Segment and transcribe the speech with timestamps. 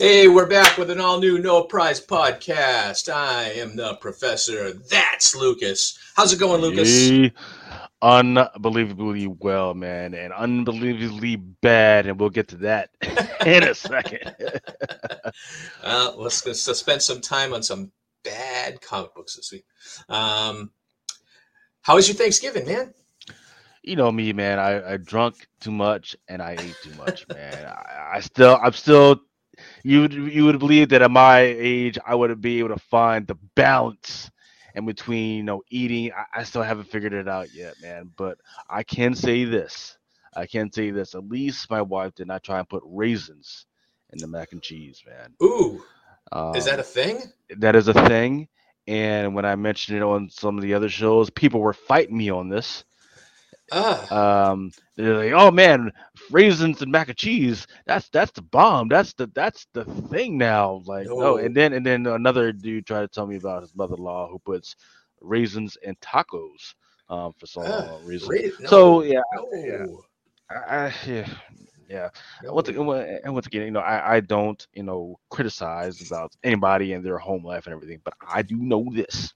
[0.00, 3.12] Hey, we're back with an all new No Prize podcast.
[3.12, 4.72] I am the professor.
[4.72, 5.98] That's Lucas.
[6.16, 6.88] How's it going, Lucas?
[6.88, 7.34] Hey,
[8.00, 12.88] unbelievably well, man, and unbelievably bad, and we'll get to that
[13.46, 14.34] in a second.
[15.82, 17.92] uh, let's, let's spend some time on some
[18.24, 19.66] bad comic books this week.
[20.08, 20.70] Um,
[21.82, 22.94] how was your Thanksgiving, man?
[23.82, 24.58] You know me, man.
[24.58, 27.66] I, I drunk too much and I ate too much, man.
[27.66, 29.20] I, I still, I'm still
[29.82, 33.26] you would you would believe that at my age I would be able to find
[33.26, 34.30] the balance
[34.74, 36.12] in between you know eating.
[36.12, 38.10] I, I still haven't figured it out yet, man.
[38.16, 39.96] But I can say this.
[40.34, 41.14] I can say this.
[41.14, 43.66] At least my wife did not try and put raisins
[44.12, 45.34] in the mac and cheese, man.
[45.42, 45.82] Ooh,
[46.32, 47.22] um, is that a thing?
[47.56, 48.48] That is a thing.
[48.86, 52.30] And when I mentioned it on some of the other shows, people were fighting me
[52.30, 52.84] on this.
[53.72, 54.50] Ah.
[54.50, 55.92] Um, they're like, "Oh man,
[56.30, 57.66] raisins and mac and cheese.
[57.86, 58.88] That's that's the bomb.
[58.88, 61.20] That's the that's the thing now." Like, no.
[61.20, 64.38] oh, and then and then another dude tried to tell me about his mother-in-law who
[64.40, 64.76] puts
[65.20, 66.74] raisins in tacos
[67.08, 68.28] um, for some uh, reason.
[68.28, 69.48] Ra- no, so yeah, no.
[69.54, 69.86] yeah,
[70.50, 71.28] I, yeah,
[71.88, 72.08] yeah.
[72.42, 72.54] No.
[72.54, 77.04] Once, and once again, you know, I, I don't, you know, criticize about anybody and
[77.04, 79.34] their home life and everything, but I do know this.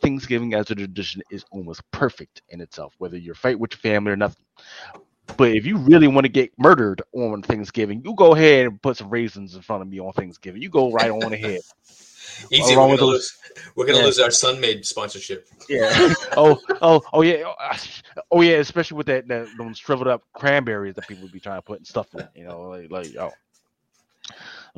[0.00, 4.12] Thanksgiving as a tradition is almost perfect in itself, whether you're fight with your family
[4.12, 4.44] or nothing.
[5.36, 8.96] But if you really want to get murdered on Thanksgiving, you go ahead and put
[8.96, 10.60] some raisins in front of me on Thanksgiving.
[10.60, 11.60] You go right on ahead.
[12.50, 13.36] Easy, we're gonna, lose,
[13.74, 14.04] we're gonna yeah.
[14.04, 15.48] lose our Sun-Maid sponsorship.
[15.68, 15.90] Yeah.
[16.36, 17.42] oh, oh, oh yeah.
[17.44, 17.76] Oh,
[18.30, 18.56] oh yeah.
[18.56, 21.78] Especially with that, that those shriveled up cranberries that people would be trying to put
[21.78, 22.26] and stuff in.
[22.34, 23.32] You know, like, like oh,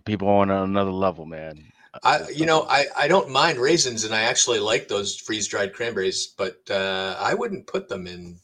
[0.04, 1.72] people on another level, man.
[2.03, 5.75] I, you know, I, I don't mind raisins, and I actually like those freeze dried
[5.75, 8.38] cranberries, but uh, I wouldn't put them in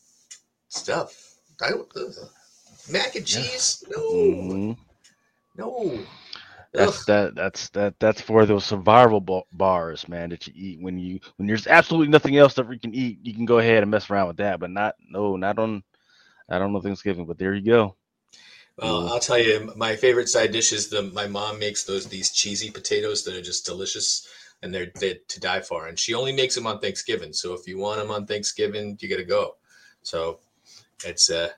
[0.69, 1.37] stuff.
[1.63, 2.13] I don't ugh.
[2.91, 3.83] mac and cheese.
[3.89, 3.97] Yeah.
[3.97, 4.73] No, mm-hmm.
[5.57, 5.99] no.
[6.75, 7.35] That's that.
[7.35, 7.99] That's that.
[7.99, 10.29] That's for those survival bars, man.
[10.29, 13.19] That you eat when you when there's absolutely nothing else that we can eat.
[13.23, 15.83] You can go ahead and mess around with that, but not no, not on.
[16.51, 17.97] I don't know Thanksgiving, but there you go.
[18.79, 22.31] Well, I'll tell you, my favorite side dish is the my mom makes those these
[22.31, 24.29] cheesy potatoes that are just delicious
[24.63, 25.87] and they're, they're to die for.
[25.87, 27.33] And she only makes them on Thanksgiving.
[27.33, 29.57] So if you want them on Thanksgiving, you got to go.
[30.03, 30.41] So
[31.05, 31.51] it's uh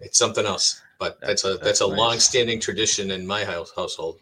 [0.00, 0.80] it's something else.
[0.98, 1.98] But that's, a that's, a nice.
[1.98, 4.20] long standing tradition in my house household.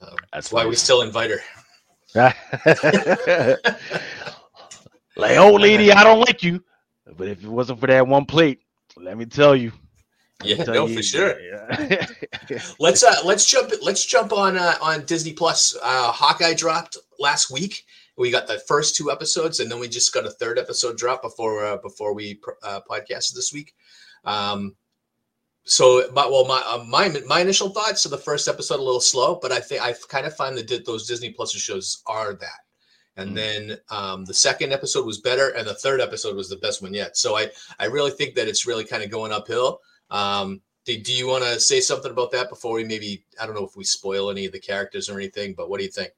[0.00, 0.70] Um, that's why nice.
[0.70, 1.40] we still invite her.
[5.16, 6.62] like old lady, I don't like you,
[7.16, 8.60] but if it wasn't for that one plate,
[8.96, 9.72] let me tell you.
[10.44, 11.40] Yeah, no, for sure.
[11.40, 12.06] Yeah.
[12.78, 15.76] let's uh let's jump let's jump on uh, on Disney Plus.
[15.82, 17.84] Uh, Hawkeye dropped last week.
[18.16, 21.22] We got the first two episodes, and then we just got a third episode drop
[21.22, 23.74] before uh, before we uh, podcasted this week.
[24.24, 24.76] Um,
[25.64, 29.00] so, my, well, my uh, my my initial thoughts of the first episode a little
[29.00, 32.60] slow, but I think I kind of find that those Disney Plus shows are that.
[33.16, 36.56] And mm then um, the second episode was better, and the third episode was the
[36.56, 37.16] best one yet.
[37.16, 39.80] So I I really think that it's really kind of going uphill.
[40.14, 43.54] Um, do, do you want to say something about that before we maybe I don't
[43.54, 46.12] know if we spoil any of the characters or anything, but what do you think?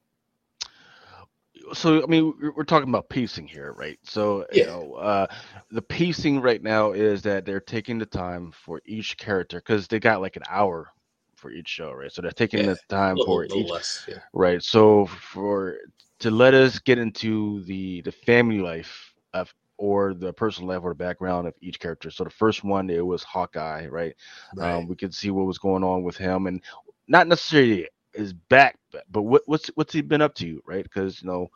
[1.73, 3.99] so I mean we're talking about pacing here, right?
[4.05, 4.61] So yeah.
[4.61, 5.27] you know, uh,
[5.71, 9.99] the pacing right now is that they're taking the time for each character because they
[9.99, 10.89] got like an hour
[11.35, 12.13] for each show, right?
[12.13, 12.75] So they're taking yeah.
[12.75, 14.19] the time little, for each, less, yeah.
[14.33, 14.63] right?
[14.63, 15.79] So for
[16.21, 20.91] to let us get into the the family life of or the personal life or
[20.91, 22.11] the background of each character.
[22.11, 24.15] So the first one it was Hawkeye, right?
[24.57, 24.73] right.
[24.75, 26.63] Um, we could see what was going on with him, and
[27.09, 28.79] not necessarily his back,
[29.11, 30.83] but what, what's what's he been up to, right?
[30.85, 31.49] Because you know,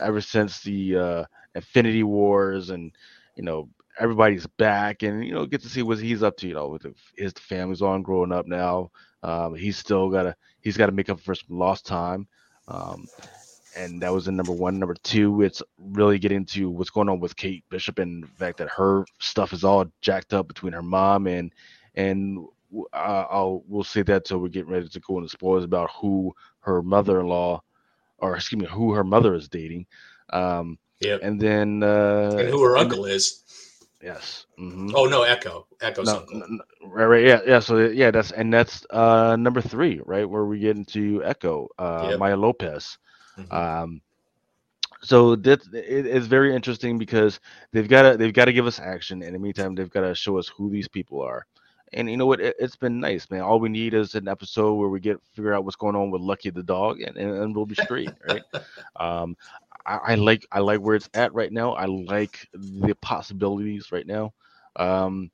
[0.00, 1.24] ever since the uh,
[1.54, 2.92] Infinity Wars, and
[3.36, 3.68] you know
[3.98, 6.48] everybody's back, and you know get to see what he's up to.
[6.48, 8.90] You know, with the, his family's on growing up now.
[9.22, 12.26] Um, he's still got to he's got to make up for some lost time.
[12.68, 13.06] Um,
[13.76, 14.78] and that was in number one.
[14.78, 18.58] Number two, it's really getting to what's going on with Kate Bishop and the fact
[18.58, 21.52] that her stuff is all jacked up between her mom and
[21.94, 22.46] and
[22.92, 26.34] uh, I'll we'll say that till we're getting ready to go into spoilers about who
[26.60, 27.62] her mother-in-law,
[28.18, 29.86] or excuse me, who her mother is dating.
[30.32, 33.44] Um, yeah, and then uh, and who her uncle is.
[34.02, 34.46] Yes.
[34.58, 34.92] Mm-hmm.
[34.94, 35.66] Oh no, Echo.
[35.82, 36.42] Echo's no, uncle.
[36.48, 37.24] No, right, right.
[37.24, 37.58] Yeah, yeah.
[37.58, 42.08] So yeah, that's and that's uh number three, right, where we get into Echo, uh,
[42.10, 42.18] yep.
[42.18, 42.98] Maya Lopez.
[43.48, 43.54] Mm-hmm.
[43.54, 44.00] Um,
[45.02, 47.40] so that it is very interesting because
[47.72, 50.02] they've got to they've got to give us action, and in the meantime, they've got
[50.02, 51.46] to show us who these people are.
[51.92, 52.40] And you know what?
[52.40, 53.40] It, has been nice, man.
[53.40, 56.20] All we need is an episode where we get figure out what's going on with
[56.20, 58.42] Lucky the dog, and, and, and we'll be straight, right?
[58.96, 59.36] Um,
[59.86, 61.72] I, I, like I like where it's at right now.
[61.72, 64.32] I like the possibilities right now.
[64.76, 65.30] Um,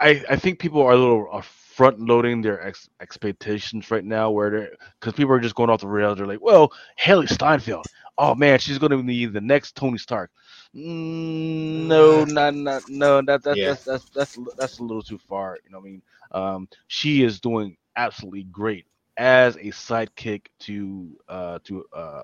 [0.00, 4.30] I I think people are a little are front loading their ex- expectations right now,
[4.30, 6.18] where they're because people are just going off the rails.
[6.18, 7.86] They're like, well, Hailee Steinfeld,
[8.18, 10.30] oh man, she's going to be the next Tony Stark.
[10.74, 13.22] Mm, no, not not no.
[13.22, 13.68] That, that yeah.
[13.68, 15.58] that's that's that's that's a little too far.
[15.64, 16.02] You know, what I mean,
[16.32, 18.86] um, she is doing absolutely great
[19.16, 22.22] as a sidekick to uh to uh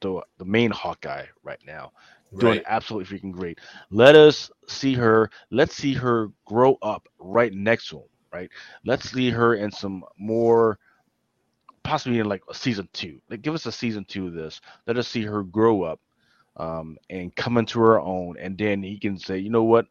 [0.00, 1.92] to the main Hawkeye right now.
[2.38, 2.64] Doing right.
[2.66, 3.58] absolutely freaking great.
[3.90, 5.30] Let us see her.
[5.50, 8.04] Let's see her grow up right next to him.
[8.32, 8.50] Right.
[8.86, 10.78] Let's see her in some more
[11.82, 13.20] possibly in like a season two.
[13.28, 14.60] Like give us a season two of this.
[14.86, 16.00] Let us see her grow up
[16.56, 19.86] um, and come into her own, and then he can say, you know what,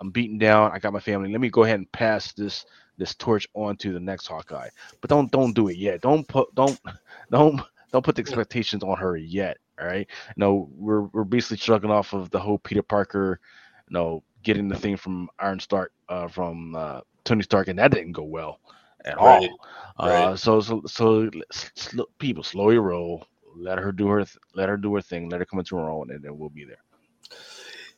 [0.00, 0.72] I'm beaten down.
[0.72, 1.30] I got my family.
[1.30, 2.64] Let me go ahead and pass this
[2.98, 4.68] this torch on to the next Hawkeye.
[5.00, 6.00] But don't don't do it yet.
[6.00, 6.78] Don't put don't
[7.30, 7.60] don't
[7.92, 9.58] don't put the expectations on her yet.
[9.80, 10.06] All right.
[10.36, 13.40] No, we're we're basically struggling off of the whole Peter Parker,
[13.88, 17.92] you know, getting the thing from Iron Stark uh, from uh, Tony Stark, and that
[17.92, 18.60] didn't go well
[19.04, 19.48] at right.
[19.50, 19.60] all.
[19.98, 20.36] Uh.
[20.36, 23.26] So so so sl- people slow your roll.
[23.56, 25.28] Let her do her th- let her do her thing.
[25.28, 26.82] Let her come into her own, and then we'll be there.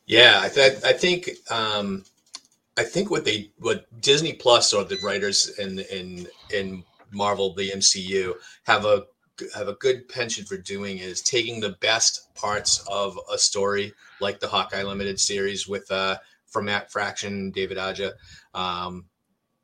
[0.05, 2.03] Yeah, I, th- I think um,
[2.77, 7.71] I think what they what Disney Plus or the writers in in in Marvel the
[7.71, 8.33] MCU
[8.63, 9.05] have a
[9.55, 14.39] have a good penchant for doing is taking the best parts of a story like
[14.39, 16.17] the Hawkeye limited series with uh
[16.53, 18.11] from Matt Fraction, David Aja.
[18.53, 19.05] Um,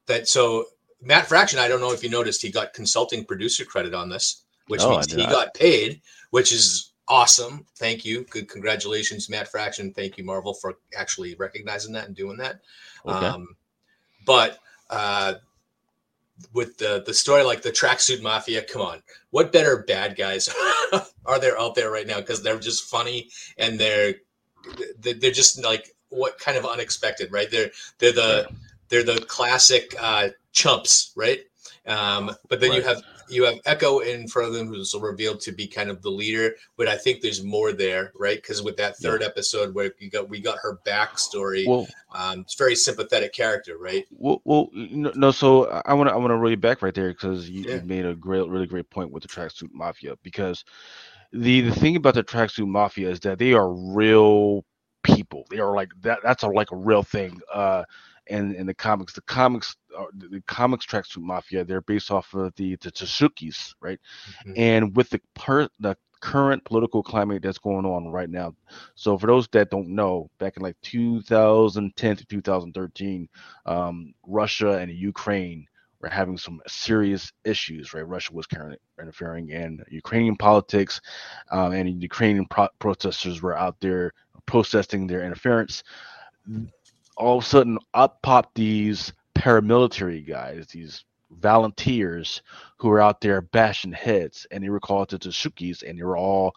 [0.07, 0.65] that so
[1.01, 4.43] Matt Fraction, I don't know if you noticed, he got consulting producer credit on this,
[4.67, 5.31] which oh, means he not.
[5.31, 6.01] got paid,
[6.31, 7.65] which is awesome.
[7.77, 8.25] Thank you.
[8.29, 9.93] Good congratulations, Matt Fraction.
[9.93, 12.59] Thank you, Marvel, for actually recognizing that and doing that.
[13.05, 13.25] Okay.
[13.25, 13.55] Um,
[14.25, 15.35] but uh,
[16.53, 19.01] with the the story like the tracksuit mafia, come on,
[19.31, 20.49] what better bad guys
[21.25, 22.17] are there out there right now?
[22.17, 24.15] Because they're just funny and they're
[24.99, 27.49] they're just like what kind of unexpected, right?
[27.49, 28.49] They're they're the
[28.89, 31.41] they're the classic uh, chumps, right?
[31.85, 32.77] Um, but then right.
[32.77, 36.01] you have you have Echo in front of them, who's revealed to be kind of
[36.01, 36.55] the leader.
[36.77, 38.37] But I think there's more there, right?
[38.41, 39.27] Because with that third yeah.
[39.27, 44.05] episode where you got we got her backstory, well, um, it's very sympathetic character, right?
[44.11, 45.31] Well, well, no.
[45.31, 47.75] So I want to I want to really back right there because you, yeah.
[47.75, 50.15] you, made a great, really great point with the tracksuit mafia.
[50.23, 50.63] Because
[51.31, 54.65] the the thing about the tracksuit mafia is that they are real
[55.03, 55.45] people.
[55.49, 56.19] They are like that.
[56.23, 57.39] That's a, like a real thing.
[57.53, 57.83] Uh,
[58.29, 59.75] and in the comics, the comics,
[60.13, 63.99] the comics tracksuit mafia, they're based off of the the Tsuchikis, right?
[64.45, 64.53] Mm-hmm.
[64.57, 68.53] And with the per the current political climate that's going on right now.
[68.95, 73.29] So for those that don't know, back in like 2010 to 2013,
[73.65, 75.65] um, Russia and Ukraine
[76.01, 78.07] were having some serious issues, right?
[78.07, 80.99] Russia was currently interfering in Ukrainian politics,
[81.51, 84.11] um, and Ukrainian pro- protesters were out there
[84.45, 85.83] protesting their interference
[87.19, 92.41] all of a sudden up popped these paramilitary guys, these volunteers
[92.77, 96.17] who are out there bashing heads, and they were called the Tsuchikis, and they were
[96.17, 96.53] all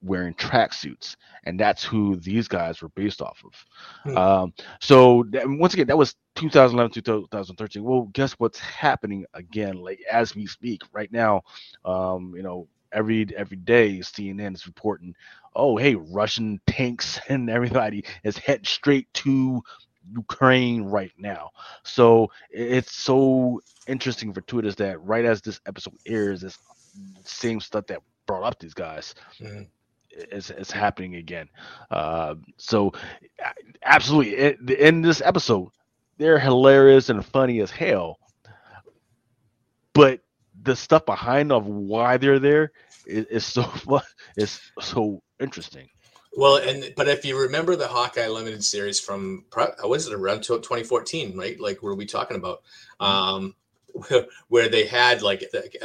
[0.00, 3.64] wearing tracksuits, and that's who these guys were based off of.
[4.04, 4.16] Hmm.
[4.16, 7.82] Um, so once again, that was 2011 2013.
[7.82, 9.74] Well, guess what's happening again?
[9.74, 11.42] Like as we speak right now,
[11.84, 15.16] um, you know, every every day CNN is reporting,
[15.56, 19.62] oh hey, Russian tanks and everybody is heading straight to
[20.12, 21.50] Ukraine right now.
[21.82, 26.58] So it's so interesting fortuitous that right as this episode airs, this
[27.24, 29.14] same stuff that brought up these guys.
[29.40, 29.62] Mm-hmm.
[30.32, 31.48] Is, is happening again.
[31.92, 32.92] Uh, so,
[33.84, 35.68] absolutely, it, in this episode,
[36.16, 38.18] they're hilarious and funny as hell.
[39.92, 40.20] But
[40.62, 42.72] the stuff behind of why they're there
[43.06, 44.02] is, is so fun.
[44.36, 45.88] It's so interesting.
[46.38, 50.42] Well, and but if you remember the Hawkeye limited series from I was it around
[50.44, 51.58] 2014, right?
[51.58, 52.62] Like, what are we talking about?
[53.00, 53.04] Mm-hmm.
[53.04, 53.54] Um,
[54.48, 55.42] where they had like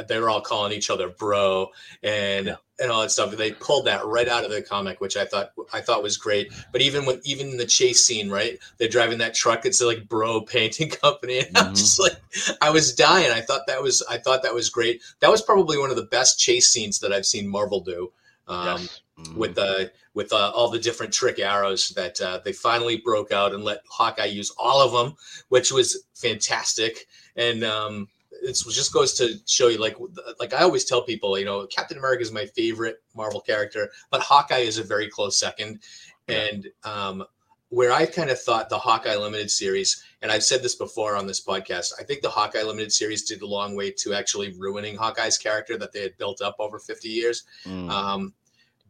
[0.08, 1.70] they were all calling each other bro
[2.04, 2.56] and yeah.
[2.78, 3.36] and all that stuff.
[3.36, 6.52] They pulled that right out of the comic, which I thought I thought was great.
[6.70, 8.56] But even with even in the chase scene, right?
[8.78, 9.66] They're driving that truck.
[9.66, 11.66] It's like bro painting company, and mm-hmm.
[11.66, 12.14] I'm just like
[12.62, 13.32] I was dying.
[13.32, 15.02] I thought that was I thought that was great.
[15.18, 18.12] That was probably one of the best chase scenes that I've seen Marvel do.
[18.46, 19.00] Um, yes.
[19.24, 19.38] Mm-hmm.
[19.38, 23.52] With the with uh, all the different trick arrows that uh, they finally broke out
[23.52, 25.16] and let Hawkeye use all of them,
[25.48, 27.06] which was fantastic.
[27.36, 29.96] And um, it just goes to show you, like,
[30.38, 34.20] like I always tell people, you know, Captain America is my favorite Marvel character, but
[34.20, 35.80] Hawkeye is a very close second.
[36.28, 37.24] And um,
[37.70, 41.26] where I kind of thought the Hawkeye Limited series, and I've said this before on
[41.26, 44.96] this podcast, I think the Hawkeye Limited series did a long way to actually ruining
[44.96, 47.44] Hawkeye's character that they had built up over 50 years.
[47.66, 47.90] Mm.
[47.90, 48.34] Um,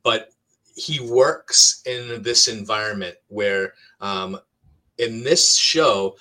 [0.05, 0.31] but
[0.77, 4.39] he works in this environment where um,
[4.99, 6.17] in this show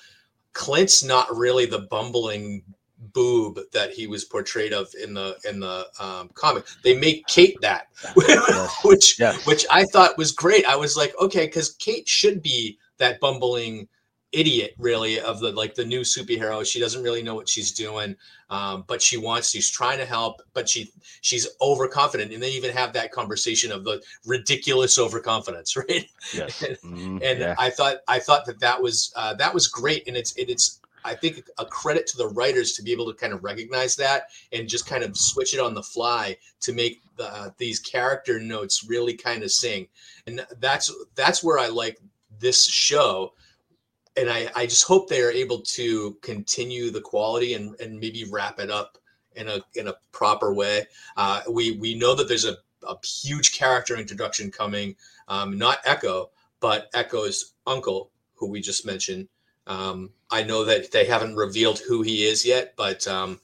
[0.52, 2.62] Clint's not really the bumbling
[3.12, 6.64] boob that he was portrayed of in the in the um, comic.
[6.82, 7.88] They make Kate that,
[8.26, 8.76] yes.
[8.84, 9.46] which yes.
[9.46, 10.64] which I thought was great.
[10.66, 13.88] I was like, okay, because Kate should be that bumbling
[14.34, 18.16] idiot really of the like the new superhero she doesn't really know what she's doing
[18.50, 22.70] um, but she wants she's trying to help but she she's overconfident and they even
[22.70, 26.62] have that conversation of the ridiculous overconfidence right yes.
[26.62, 27.54] and, mm, and yeah.
[27.58, 30.80] i thought i thought that that was uh, that was great and it's it, it's
[31.04, 34.30] I think a credit to the writers to be able to kind of recognize that
[34.52, 38.40] and just kind of switch it on the fly to make the, uh, these character
[38.40, 39.86] notes really kind of sing.
[40.26, 42.00] And that's that's where I like
[42.40, 43.34] this show
[44.16, 48.24] and I, I just hope they are able to continue the quality and, and maybe
[48.30, 48.98] wrap it up
[49.36, 50.86] in a in a proper way.
[51.16, 52.56] Uh, we we know that there's a,
[52.86, 54.94] a huge character introduction coming,
[55.28, 56.30] um, not Echo,
[56.60, 59.28] but Echo's uncle, who we just mentioned.
[59.66, 63.40] Um, I know that they haven't revealed who he is yet, but um,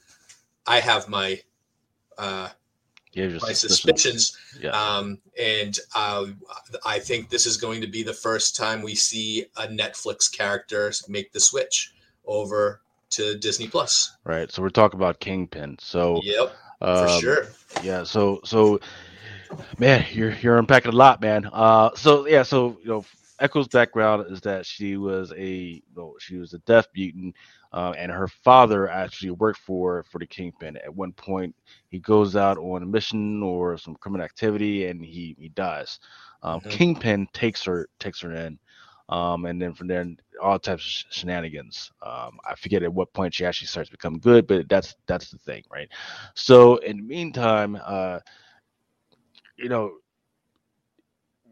[0.67, 1.41] I have my
[2.17, 2.49] uh,
[3.15, 4.37] my suspicions.
[4.59, 4.69] Yeah.
[4.71, 6.27] Um, and uh,
[6.85, 10.91] I think this is going to be the first time we see a Netflix character
[11.07, 11.93] make the switch
[12.25, 14.15] over to Disney Plus.
[14.23, 14.51] Right.
[14.51, 15.77] So we're talking about Kingpin.
[15.79, 17.47] So yep, um, for sure.
[17.83, 18.03] Yeah.
[18.03, 18.79] So so
[19.77, 21.49] man, you're you're unpacking a lot, man.
[21.51, 22.43] Uh, so yeah.
[22.43, 23.05] So you know,
[23.39, 27.35] Echo's background is that she was a well, she was a deaf mutant
[27.73, 30.77] uh, and her father actually worked for for the kingpin.
[30.77, 31.55] At one point,
[31.89, 35.99] he goes out on a mission or some criminal activity, and he he dies.
[36.43, 36.69] Um, mm-hmm.
[36.69, 38.59] Kingpin takes her takes her in,
[39.09, 40.05] um, and then from there,
[40.41, 41.91] all types of shenanigans.
[42.01, 45.29] Um, I forget at what point she actually starts to become good, but that's that's
[45.29, 45.89] the thing, right?
[46.33, 48.19] So in the meantime, uh,
[49.57, 49.93] you know,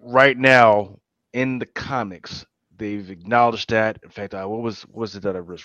[0.02, 1.00] right now
[1.34, 2.46] in the comics,
[2.80, 4.00] they've acknowledged that.
[4.04, 5.64] In fact, uh, what was what was it that I was?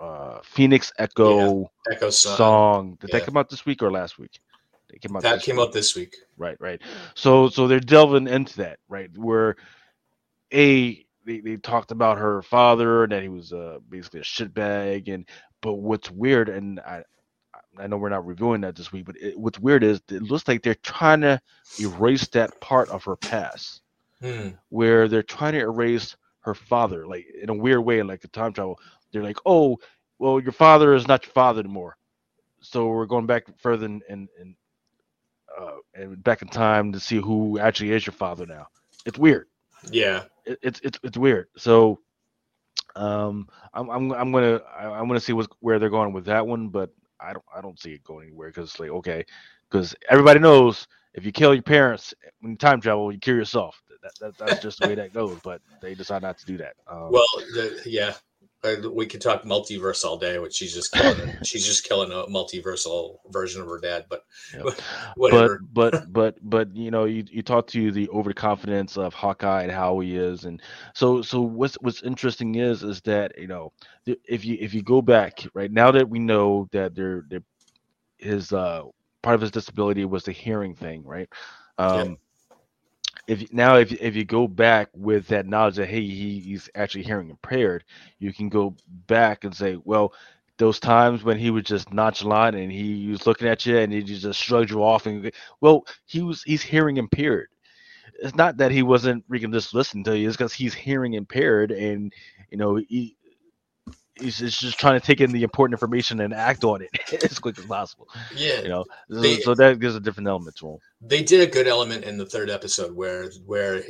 [0.00, 2.36] Uh, Phoenix Echo, yeah, Echo song.
[2.36, 2.98] song.
[3.00, 3.18] Did yeah.
[3.18, 4.40] that come out this week or last week?
[4.90, 5.22] It came out.
[5.22, 5.66] That came week.
[5.66, 6.16] out this week.
[6.38, 6.80] Right, right.
[7.14, 9.10] So, so they're delving into that, right?
[9.16, 9.56] Where
[10.52, 15.12] a they, they talked about her father and that he was uh, basically a shitbag,
[15.12, 15.28] and
[15.60, 17.02] but what's weird, and I
[17.78, 20.48] I know we're not reviewing that this week, but it, what's weird is it looks
[20.48, 21.40] like they're trying to
[21.80, 23.82] erase that part of her past,
[24.20, 24.50] hmm.
[24.68, 28.52] where they're trying to erase her father, like in a weird way, like a time
[28.54, 28.80] travel.
[29.12, 29.78] They're like, oh,
[30.18, 31.96] well, your father is not your father anymore.
[32.62, 34.56] So we're going back further and and and,
[35.60, 38.68] uh, and back in time to see who actually is your father now.
[39.04, 39.48] It's weird.
[39.90, 41.48] Yeah, it, it's it's it's weird.
[41.56, 42.00] So,
[42.96, 46.68] um, I'm I'm I'm gonna I'm gonna see what's where they're going with that one,
[46.68, 49.24] but I don't I don't see it going anywhere because it's like okay,
[49.70, 53.82] because everybody knows if you kill your parents when you time travel, you kill yourself.
[54.20, 55.38] That, that, that's just the way that goes.
[55.42, 56.74] But they decide not to do that.
[56.86, 58.14] Um, well, the, yeah,
[58.92, 61.32] we could talk multiverse all day, which she's just killing.
[61.44, 64.06] she's just killing a multiversal version of her dad.
[64.08, 64.24] But
[65.16, 65.60] whatever.
[65.72, 69.72] But but but but you know, you, you talk to the overconfidence of Hawkeye and
[69.72, 70.60] how he is, and
[70.94, 73.72] so so what's what's interesting is is that you know
[74.06, 77.44] if you if you go back right now that we know that they're they're
[78.18, 78.82] his uh
[79.22, 81.28] part of his disability was the hearing thing, right?
[81.78, 82.14] Um, yeah.
[83.26, 87.04] If now, if if you go back with that knowledge that hey, he, he's actually
[87.04, 87.84] hearing impaired,
[88.18, 88.76] you can go
[89.08, 90.12] back and say, well,
[90.58, 94.02] those times when he was just nonchalant and he was looking at you and he
[94.02, 95.30] just shrugged you off and
[95.60, 97.48] well, he was he's hearing impaired.
[98.20, 101.72] It's not that he wasn't freaking just listening to you; it's because he's hearing impaired
[101.72, 102.12] and
[102.50, 103.15] you know he
[104.20, 106.90] he's just trying to take in the important information and act on it
[107.24, 108.08] as quick as possible.
[108.34, 110.78] Yeah, you know, they, so that gives a different element to him.
[111.00, 113.82] They did a good element in the third episode where where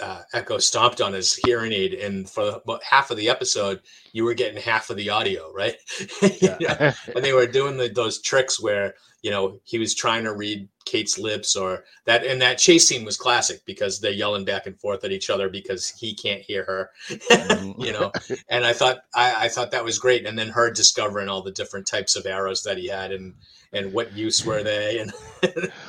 [0.00, 3.80] uh, Echo stomped on his hearing aid, and for about half of the episode,
[4.12, 5.76] you were getting half of the audio, right?
[6.40, 6.94] Yeah.
[7.14, 10.68] and they were doing the, those tricks where you know he was trying to read
[10.84, 14.80] Kate's lips, or that, and that chase scene was classic because they're yelling back and
[14.80, 17.80] forth at each other because he can't hear her, mm-hmm.
[17.82, 18.12] you know.
[18.48, 21.52] And I thought I, I thought that was great, and then her discovering all the
[21.52, 23.34] different types of arrows that he had, and
[23.72, 24.98] and what use were they?
[25.00, 25.12] And,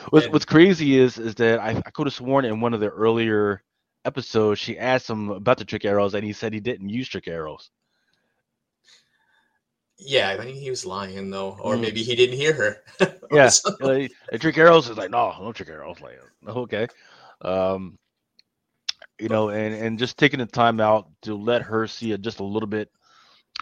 [0.10, 2.90] what's, what's crazy is is that I, I could have sworn in one of the
[2.90, 3.64] earlier
[4.06, 7.28] episode, she asked him about the trick arrows, and he said he didn't use trick
[7.28, 7.70] arrows.
[9.98, 11.82] Yeah, I think he was lying though, or mm.
[11.82, 12.78] maybe he didn't hear her.
[13.32, 13.50] yeah,
[13.82, 15.98] like, trick arrows is like no, no trick arrows.
[16.00, 16.88] Like okay,
[17.42, 17.98] um,
[19.20, 22.46] you know, and and just taking the time out to let her see just a
[22.46, 22.90] little bit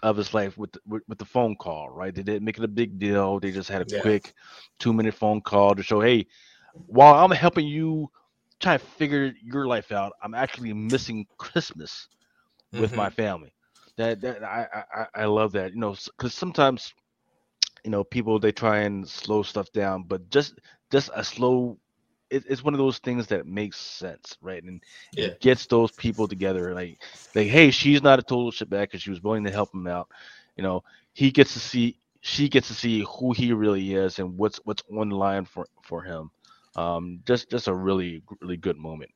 [0.04, 2.14] of his life with, with, with the phone call, right?
[2.14, 3.40] They didn't make it a big deal.
[3.40, 4.02] They just had a yeah.
[4.02, 4.34] quick
[4.80, 6.28] two minute phone call to show, hey,
[6.86, 8.12] while I'm helping you
[8.60, 10.14] trying to figure your life out.
[10.24, 12.08] I'm actually missing Christmas
[12.72, 12.96] with mm-hmm.
[12.96, 13.54] my family.
[13.98, 15.74] That that I I, I love that.
[15.74, 16.94] You know, because sometimes,
[17.84, 20.60] you know, people they try and slow stuff down, but just
[20.92, 21.78] just a slow.
[22.30, 24.62] It, it's one of those things that makes sense, right?
[24.62, 24.84] And
[25.14, 25.28] yeah.
[25.28, 26.76] it gets those people together.
[26.76, 27.02] Like,
[27.34, 30.10] like, hey, she's not a total shitbag because she was willing to help him out.
[30.58, 30.84] You know,
[31.14, 34.84] he gets to see, she gets to see who he really is and what's what's
[34.92, 36.30] on the line for for him.
[36.78, 39.12] Um, just just a really really good moment.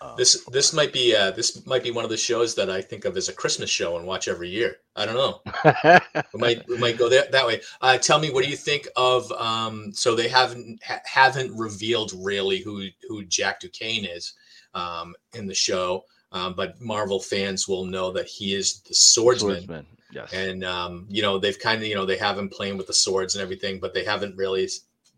[0.00, 2.82] Um, this this might be uh, this might be one of the shows that I
[2.82, 4.76] think of as a Christmas show and watch every year.
[4.94, 5.40] I don't know.
[6.34, 7.62] we might we might go that that way.
[7.80, 9.30] Uh, tell me, what do you think of?
[9.32, 14.34] Um, so they haven't ha- haven't revealed really who who Jacques Duquesne is
[14.74, 19.64] um, in the show, um, but Marvel fans will know that he is the swordsman.
[19.64, 19.86] swordsman.
[20.12, 20.32] Yes.
[20.32, 22.92] And um, you know they've kind of you know they have him playing with the
[22.92, 24.68] swords and everything, but they haven't really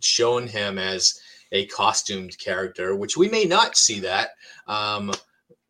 [0.00, 1.20] shown him as
[1.52, 4.30] a costumed character, which we may not see that.
[4.66, 5.12] Um,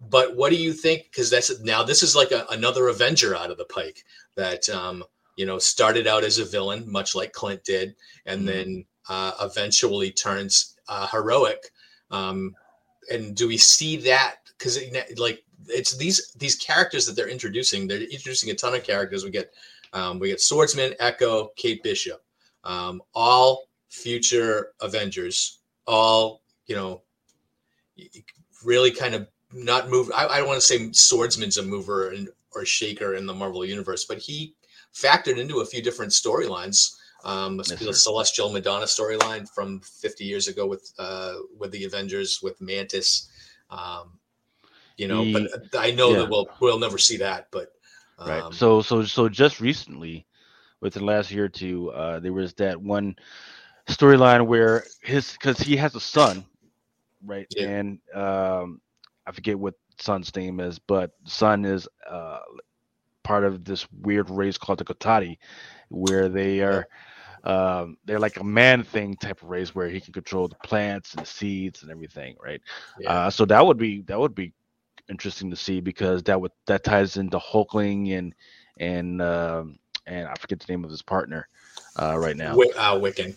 [0.01, 1.05] but what do you think?
[1.05, 4.05] Because that's now this is like a, another Avenger out of the pike
[4.37, 5.05] that um,
[5.37, 7.95] you know started out as a villain, much like Clint did,
[8.27, 8.47] and mm-hmm.
[8.47, 11.71] then uh, eventually turns uh, heroic.
[12.11, 12.55] Um,
[13.11, 14.37] and do we see that?
[14.57, 14.79] Because
[15.17, 17.89] like it's these these characters that they're introducing.
[17.89, 19.25] They're introducing a ton of characters.
[19.25, 19.53] We get
[19.93, 22.23] um, we get Swordsman, Echo, Kate Bishop,
[22.65, 25.58] um, all future Avengers
[25.89, 27.03] all you know
[28.65, 30.11] really kind of not move.
[30.15, 33.65] I, I don't want to say swordsman's a mover and, or shaker in the Marvel
[33.65, 34.55] universe, but he
[34.95, 36.95] factored into a few different storylines.
[37.25, 42.41] Um, yes, the Celestial Madonna storyline from 50 years ago with uh, with the Avengers
[42.43, 43.29] with Mantis.
[43.71, 44.19] Um,
[44.97, 46.19] you know, he, but I know yeah.
[46.19, 47.49] that we'll we'll never see that.
[47.51, 47.73] But
[48.19, 48.55] um, right.
[48.55, 50.27] So so so just recently,
[50.81, 53.17] within the last year or two, uh, there was that one
[53.89, 56.45] storyline where his because he has a son,
[57.25, 57.47] right?
[57.51, 57.69] Yeah.
[57.69, 58.81] And um,
[59.27, 62.41] I forget what son's name is, but son is uh,
[63.23, 65.39] part of this weird race called the Cotati,
[65.89, 66.87] where they are.
[67.45, 71.15] Um, they're like a man thing type of race where he can control the plants
[71.15, 72.61] and the seeds and everything, right?
[72.99, 73.27] Yeah.
[73.27, 74.53] Uh, so that would be that would be
[75.09, 78.35] interesting to see because that would that ties into Hulkling and
[78.79, 81.49] and um, and I forget the name of his partner
[81.97, 82.57] uh, right now.
[82.77, 83.37] uh, Wiccan.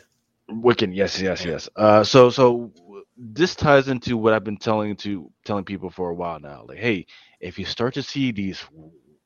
[0.52, 1.70] Wiccan, yes, yes, yes.
[1.76, 2.72] Uh, so so
[3.18, 6.66] this ties into what I've been telling to telling people for a while now.
[6.68, 7.06] Like, hey,
[7.40, 8.64] if you start to see these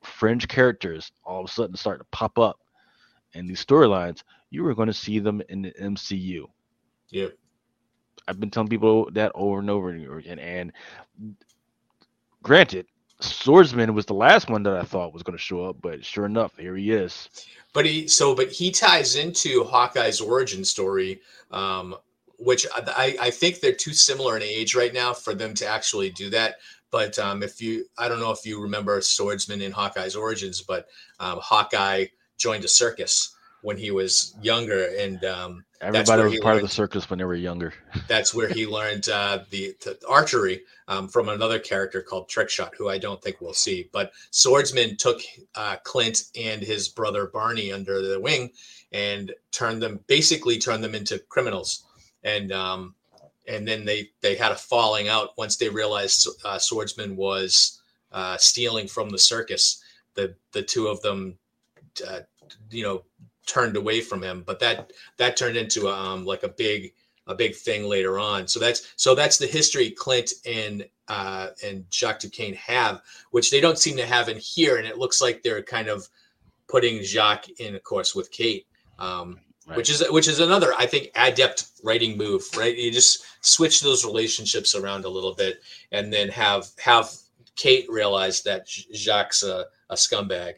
[0.03, 2.59] fringe characters all of a sudden start to pop up
[3.33, 6.45] in these storylines, you are going to see them in the MCU.
[7.09, 7.33] Yep.
[8.27, 10.39] I've been telling people that over and over again.
[10.39, 10.71] And
[12.43, 12.87] granted,
[13.19, 16.25] Swordsman was the last one that I thought was going to show up, but sure
[16.25, 17.29] enough, here he is.
[17.73, 21.95] But he so but he ties into Hawkeye's origin story, um,
[22.39, 26.09] which I, I think they're too similar in age right now for them to actually
[26.11, 26.55] do that.
[26.91, 30.87] But um, if you, I don't know if you remember Swordsman in Hawkeye's origins, but
[31.19, 32.05] um, Hawkeye
[32.37, 36.73] joined a circus when he was younger, and um, everybody was part learned, of the
[36.73, 37.73] circus when they were younger.
[38.07, 42.89] that's where he learned uh, the, the, archery um, from another character called Trickshot, who
[42.89, 43.89] I don't think we'll see.
[43.91, 45.21] But Swordsman took
[45.55, 48.51] uh, Clint and his brother Barney under the wing
[48.91, 51.85] and turned them, basically turned them into criminals,
[52.23, 52.95] and um,
[53.47, 58.37] and then they they had a falling out once they realized uh, Swordsman was uh,
[58.37, 59.81] stealing from the circus.
[60.13, 61.37] The the two of them,
[62.07, 62.21] uh,
[62.69, 63.03] you know
[63.45, 64.43] turned away from him.
[64.45, 66.93] But that that turned into um like a big
[67.27, 68.47] a big thing later on.
[68.47, 73.61] So that's so that's the history Clint and uh, and Jacques Duquesne have, which they
[73.61, 74.77] don't seem to have in here.
[74.77, 76.07] And it looks like they're kind of
[76.67, 78.65] putting Jacques in, of course, with Kate,
[78.97, 79.77] um, right.
[79.77, 82.43] which is which is another I think adept writing move.
[82.57, 87.11] Right, you just switch those relationships around a little bit, and then have have
[87.55, 90.55] Kate realize that Jacques a, a scumbag,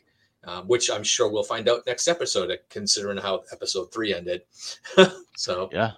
[0.47, 4.43] um, which I'm sure we'll find out next episode, considering how episode three ended.
[5.35, 5.91] so yeah,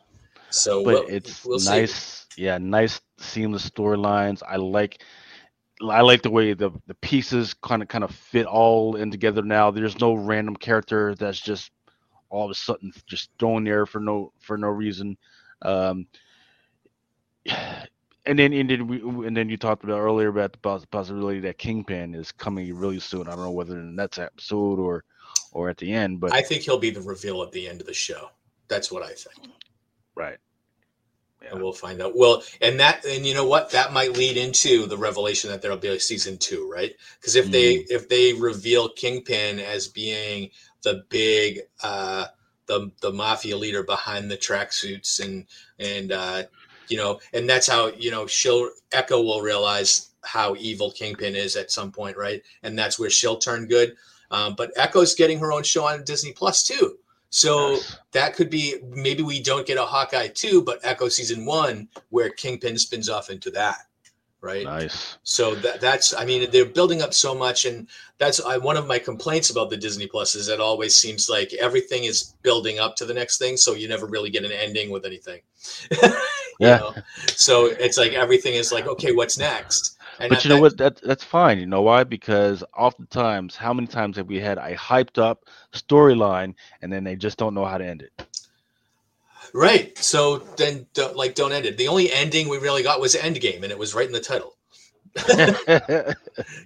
[0.49, 2.43] so but we'll, it's we'll nice, see.
[2.43, 4.41] yeah, nice seamless storylines.
[4.47, 5.03] I like.
[5.81, 9.41] I like the way the, the pieces kind of kind of fit all in together
[9.41, 9.71] now.
[9.71, 11.71] There's no random character that's just
[12.29, 15.17] all of a sudden just thrown there for no for no reason.
[15.61, 16.07] Um,
[18.29, 21.57] and then and then we and then you talked about earlier about the possibility that
[21.57, 23.27] Kingpin is coming really soon.
[23.27, 25.03] I don't know whether in the next episode or
[25.51, 27.87] or at the end, but I think he'll be the reveal at the end of
[27.87, 28.29] the show.
[28.67, 29.51] That's what I think.
[30.15, 30.37] Right.
[31.41, 31.53] Yeah.
[31.53, 32.15] And we'll find out.
[32.15, 33.71] Well, and that and you know what?
[33.71, 36.93] That might lead into the revelation that there'll be a season two, right?
[37.19, 37.51] Because if mm.
[37.51, 40.51] they if they reveal Kingpin as being
[40.83, 42.27] the big uh
[42.67, 45.45] the the mafia leader behind the tracksuits and
[45.79, 46.43] and uh
[46.89, 51.55] you know, and that's how you know she'll Echo will realize how evil Kingpin is
[51.55, 52.41] at some point, right?
[52.63, 53.95] And that's where she'll turn good.
[54.31, 56.97] Um, but Echo's getting her own show on Disney Plus too.
[57.31, 57.97] So yes.
[58.11, 62.29] that could be maybe we don't get a Hawkeye two, but Echo season one where
[62.29, 63.85] Kingpin spins off into that,
[64.41, 64.63] right?
[64.63, 65.17] Nice.
[65.23, 68.87] So that that's I mean they're building up so much, and that's I, one of
[68.87, 72.95] my complaints about the Disney Plus is it always seems like everything is building up
[72.95, 75.41] to the next thing, so you never really get an ending with anything.
[76.59, 76.77] yeah.
[76.77, 76.95] Know?
[77.27, 79.97] So it's like everything is like okay, what's next?
[80.19, 80.77] And but you know what?
[80.77, 81.59] That that's fine.
[81.59, 82.03] You know why?
[82.03, 87.15] Because oftentimes, how many times have we had a hyped up storyline and then they
[87.15, 88.27] just don't know how to end it?
[89.53, 89.97] Right.
[89.97, 91.77] So then, don't, like, don't end it.
[91.77, 94.55] The only ending we really got was Endgame, and it was right in the title.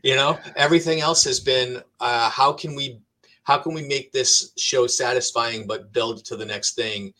[0.03, 2.99] you know, everything else has been uh, how can we
[3.43, 7.13] how can we make this show satisfying but build to the next thing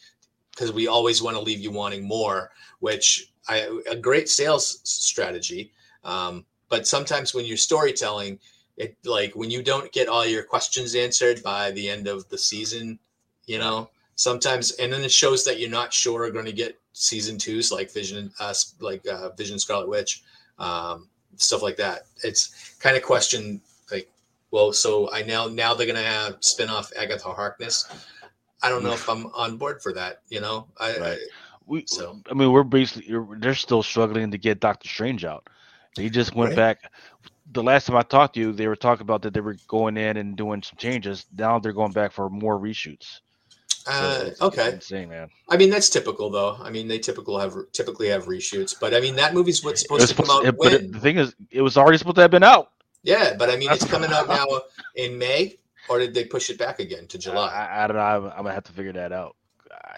[0.54, 5.72] because we always want to leave you wanting more which I, a great sales strategy
[6.04, 8.40] um, but sometimes when you're storytelling,
[8.78, 12.38] it like when you don't get all your questions answered by the end of the
[12.38, 13.00] season,
[13.46, 16.80] you know, sometimes and then it shows that you're not sure are going to get
[16.94, 20.24] season twos like Vision, uh, like uh, Vision Scarlet Witch,
[20.58, 22.08] um, stuff like that.
[22.24, 23.62] It's kind of question
[23.92, 24.10] like,
[24.52, 27.88] well, so I now now they're going to have spin off Agatha Harkness.
[28.64, 30.22] I don't know if I'm on board for that.
[30.30, 31.18] You know, I, right.
[31.18, 31.18] I
[31.66, 35.48] we so I mean we're basically they're still struggling to get Doctor Strange out.
[35.96, 36.80] He just went right.
[36.82, 36.92] back.
[37.52, 39.98] The last time I talked to you, they were talking about that they were going
[39.98, 41.26] in and doing some changes.
[41.38, 43.20] Now they're going back for more reshoots.
[43.86, 44.74] Uh, okay.
[44.74, 45.30] Insane, man.
[45.50, 46.58] I mean, that's typical, though.
[46.62, 50.08] I mean, they typical have typically have reshoots, but I mean, that movie's what's supposed,
[50.08, 50.58] supposed to come out.
[50.58, 50.92] when?
[50.92, 52.72] the thing is, it was already supposed to have been out.
[53.04, 54.46] Yeah, but I mean, it's coming out now
[54.96, 55.58] in May,
[55.90, 57.50] or did they push it back again to July?
[57.50, 58.04] I, I don't know.
[58.04, 59.36] I'm, I'm, gonna have to figure that out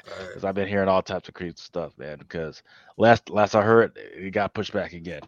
[0.03, 0.49] because right.
[0.49, 2.17] I've been hearing all types of crazy stuff, man.
[2.17, 2.63] Because
[2.97, 5.21] last last I heard, it got pushed back again.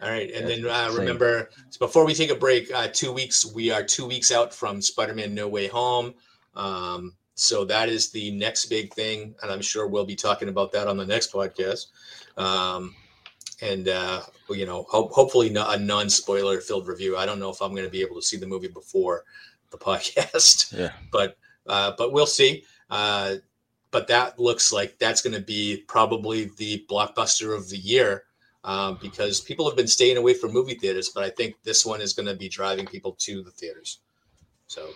[0.00, 3.72] All right, and then uh, remember before we take a break, uh, two weeks we
[3.72, 6.14] are two weeks out from Spider-Man: No Way Home,
[6.54, 10.70] um, so that is the next big thing, and I'm sure we'll be talking about
[10.72, 11.86] that on the next podcast.
[12.36, 12.94] Um,
[13.60, 17.16] and uh, you know, ho- hopefully not a non-spoiler filled review.
[17.16, 19.24] I don't know if I'm going to be able to see the movie before
[19.70, 22.64] the podcast, yeah, but uh, but we'll see.
[22.90, 23.36] Uh,
[23.90, 28.24] but that looks like that's going to be probably the blockbuster of the year
[28.64, 32.00] um, because people have been staying away from movie theaters, but I think this one
[32.00, 34.00] is going to be driving people to the theaters.
[34.66, 34.90] So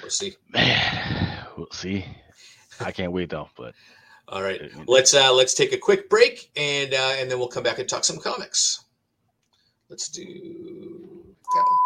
[0.00, 0.36] we'll see.
[0.50, 2.04] Man, we'll see.
[2.80, 3.48] I can't wait though.
[3.56, 3.74] But
[4.28, 7.62] all right, let's uh, let's take a quick break and uh, and then we'll come
[7.62, 8.84] back and talk some comics.
[9.90, 11.83] Let's do that one.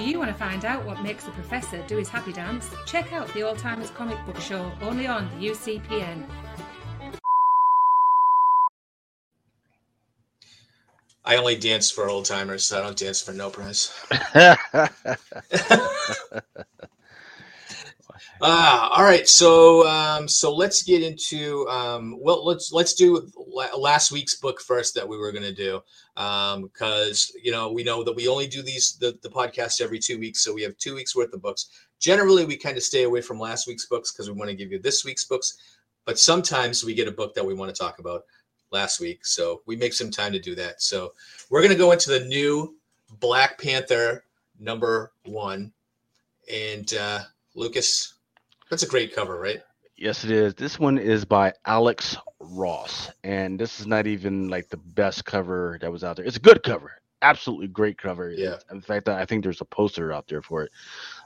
[0.00, 2.70] Do you want to find out what makes the professor do his happy dance?
[2.86, 6.24] Check out the Old Timers Comic Book Show only on the UCPN.
[11.22, 12.64] I only dance for old timers.
[12.64, 13.92] So I don't dance for no prize.
[18.42, 19.28] Ah, all right.
[19.28, 23.30] So, um, so let's get into um, well, let's let's do
[23.76, 25.82] last week's book first that we were going to do
[26.14, 29.98] because um, you know we know that we only do these the, the podcast every
[29.98, 31.68] two weeks, so we have two weeks worth of books.
[31.98, 34.72] Generally, we kind of stay away from last week's books because we want to give
[34.72, 35.58] you this week's books,
[36.06, 38.22] but sometimes we get a book that we want to talk about
[38.70, 40.80] last week, so we make some time to do that.
[40.80, 41.12] So
[41.50, 42.76] we're going to go into the new
[43.18, 44.24] Black Panther
[44.58, 45.72] number one,
[46.50, 47.20] and uh,
[47.54, 48.14] Lucas
[48.70, 49.60] that's a great cover, right?
[49.96, 50.54] Yes, it is.
[50.54, 55.76] This one is by Alex Ross, and this is not even like the best cover
[55.82, 56.24] that was out there.
[56.24, 58.30] It's a good cover, absolutely great cover.
[58.30, 58.56] Yeah.
[58.70, 60.72] In fact, I think there's a poster out there for it.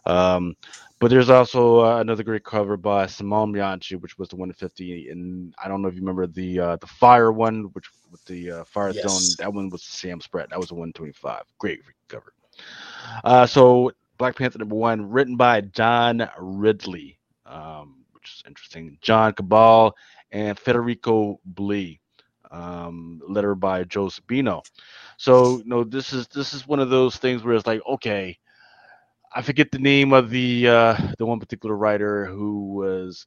[0.07, 0.57] Um,
[0.98, 5.54] but there's also uh, another great cover by Simone Bianchi, which was the 150, and
[5.62, 8.64] I don't know if you remember the uh, the fire one, which with the uh,
[8.64, 9.09] fire yes.
[9.09, 9.37] zone.
[9.38, 10.50] That one was Sam Spratt.
[10.50, 11.42] That was a 125.
[11.59, 12.33] Great cover.
[13.22, 18.98] Uh, so Black Panther number one, written by John Ridley um, which is interesting.
[19.00, 19.96] John Cabal
[20.33, 22.00] and Federico Blee,
[22.50, 24.62] um, letter by Joe Sabino.
[25.16, 28.38] So you know, this is this is one of those things where it's like, okay,
[29.35, 33.26] I forget the name of the uh, the one particular writer who was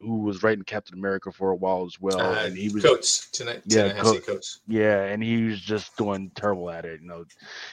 [0.00, 3.30] who was writing Captain America for a while as well, uh, and he was Coates
[3.30, 3.62] tonight.
[3.64, 4.60] Yeah, Coates.
[4.68, 7.00] Yeah, and he was just doing terrible at it.
[7.00, 7.24] You know,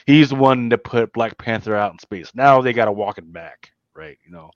[0.06, 2.34] he's the one that put Black Panther out in space.
[2.34, 4.18] Now they got to walk it back, right?
[4.24, 4.50] You know,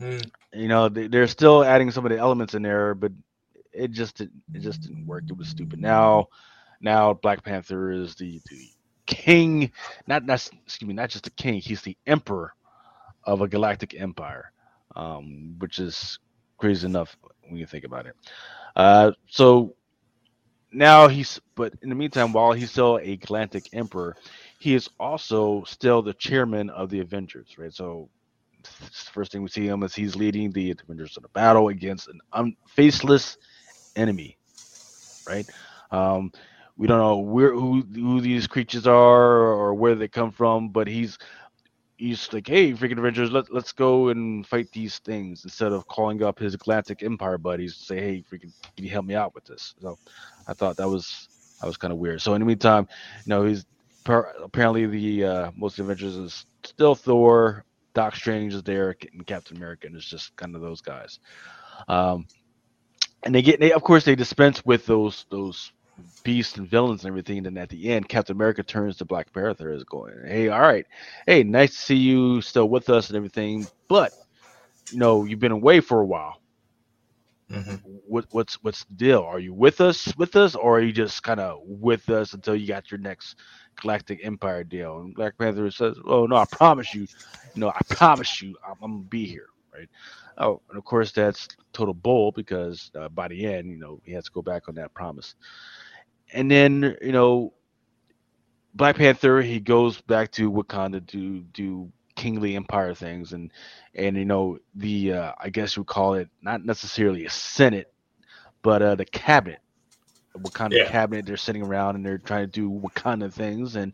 [0.00, 0.30] Mm.
[0.54, 3.12] You know, they, they're still adding some of the elements in there, but
[3.72, 4.30] it just it
[4.60, 5.24] just didn't work.
[5.28, 5.80] It was stupid.
[5.80, 6.26] Now,
[6.80, 8.68] now Black Panther is the, the
[9.06, 9.72] king,
[10.06, 11.60] not not excuse me, not just the king.
[11.60, 12.54] He's the emperor
[13.24, 14.52] of a galactic empire.
[14.96, 16.18] um, which is
[16.58, 17.16] crazy enough
[17.48, 18.16] when you think about it.
[18.76, 19.74] Uh, so
[20.72, 24.16] now he's, but in the meantime, while he's still a Galactic Emperor,
[24.58, 27.72] he is also still the chairman of the Avengers, right?
[27.72, 28.10] So
[29.12, 32.20] first thing we see him is he's leading the Avengers in a battle against an
[32.32, 33.36] un- faceless
[33.96, 34.38] enemy,
[35.26, 35.48] right?
[35.90, 36.32] Um,
[36.76, 40.88] we don't know where who who these creatures are or where they come from, but
[40.88, 41.18] he's
[41.96, 46.22] he's like, hey, freaking Avengers, let, let's go and fight these things instead of calling
[46.22, 49.44] up his Galactic Empire buddies to say, hey, freaking, can you help me out with
[49.44, 49.74] this?
[49.80, 49.98] So
[50.46, 51.28] I thought that was
[51.60, 52.20] that was kind of weird.
[52.20, 52.88] So in the meantime,
[53.24, 53.64] you know, he's
[54.06, 59.86] apparently the uh, most Avengers is still Thor, Doc Strange is there, and Captain America,
[59.86, 61.20] and it's just kind of those guys.
[61.88, 62.26] Um,
[63.22, 65.72] and they get, they, of course, they dispense with those those
[66.24, 67.38] beasts and villains and everything.
[67.38, 70.60] And then at the end, Captain America turns to Black Panther is going, "Hey, all
[70.60, 70.86] right,
[71.26, 74.12] hey, nice to see you still with us and everything, but
[74.90, 76.40] you know you've been away for a while.
[77.50, 77.74] Mm-hmm.
[78.08, 79.22] What, what's what's the deal?
[79.22, 82.56] Are you with us with us, or are you just kind of with us until
[82.56, 83.36] you got your next
[83.76, 87.02] Galactic Empire deal?" And Black Panther says, "Oh no, I promise you,
[87.54, 89.88] you know, I promise you, I'm, I'm gonna be here." Right?
[90.38, 94.12] Oh, and of course that's total bull because uh, by the end, you know, he
[94.12, 95.26] has to go back on that promise
[96.32, 97.54] and then you know,
[98.74, 103.52] Black Panther he goes back to Wakanda to do kingly empire things, and
[103.94, 107.92] and you know the uh, I guess you call it not necessarily a senate,
[108.62, 109.60] but uh, the cabinet,
[110.38, 110.90] Wakanda yeah.
[110.90, 111.26] cabinet.
[111.26, 113.92] They're sitting around and they're trying to do what kind of things, and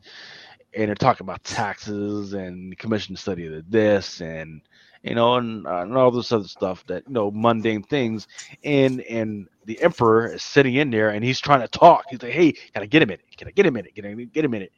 [0.74, 4.62] and they're talking about taxes and commission study of this and
[5.02, 8.28] you know, and, uh, and all this other stuff that you know, mundane things.
[8.64, 12.04] And and the emperor is sitting in there and he's trying to talk.
[12.10, 13.24] He's like, "Hey, can I get a minute?
[13.36, 13.94] Can I get a minute?
[13.94, 14.72] Can I get a minute?"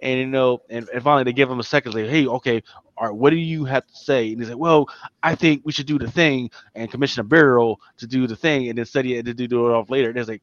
[0.00, 1.94] And you know, and, and finally they give him a second.
[1.94, 2.62] Like, "Hey, okay,
[2.96, 4.88] all right, what do you have to say?" And he's like, "Well,
[5.22, 8.68] I think we should do the thing and commission a burial to do the thing,
[8.68, 10.42] and then study it to do it off later." And it's like,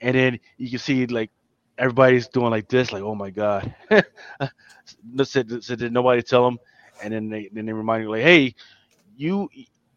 [0.00, 1.30] and then you can see like
[1.78, 3.74] everybody's doing like this, like, "Oh my god!"
[5.24, 6.58] so, so did nobody tell him?
[7.00, 8.54] and then they then they remind you like, hey,
[9.16, 9.48] you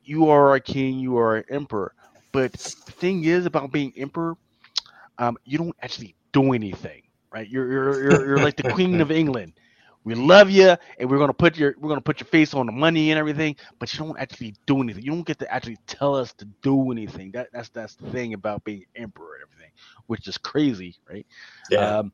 [0.03, 1.93] you are a king, you are an emperor.
[2.31, 2.53] But
[2.85, 4.35] the thing is about being emperor,
[5.17, 7.47] um, you don't actually do anything, right?
[7.47, 9.53] You're you're you're, you're like the queen of England.
[10.03, 12.71] We love you, and we're gonna put your we're gonna put your face on the
[12.71, 15.03] money and everything, but you don't actually do anything.
[15.03, 17.31] You don't get to actually tell us to do anything.
[17.31, 19.71] That that's that's the thing about being emperor and everything,
[20.07, 21.25] which is crazy, right?
[21.69, 21.99] Yeah.
[21.99, 22.11] Um,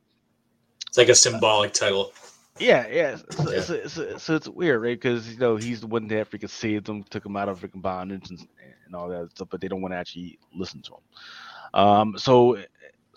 [0.88, 2.12] it's like a symbolic title.
[2.60, 3.16] Yeah, yeah.
[3.30, 3.62] So, yeah.
[3.62, 5.00] So, so, so, it's weird, right?
[5.00, 7.82] Because you know he's the one that freaking saved them, took them out of freaking
[7.82, 8.40] bondage and,
[8.86, 11.80] and all that stuff, but they don't want to actually listen to him.
[11.80, 12.58] Um, so,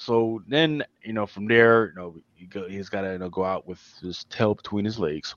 [0.00, 3.28] so then you know from there, you know, he go, he's got to you know,
[3.28, 5.34] go out with his tail between his legs,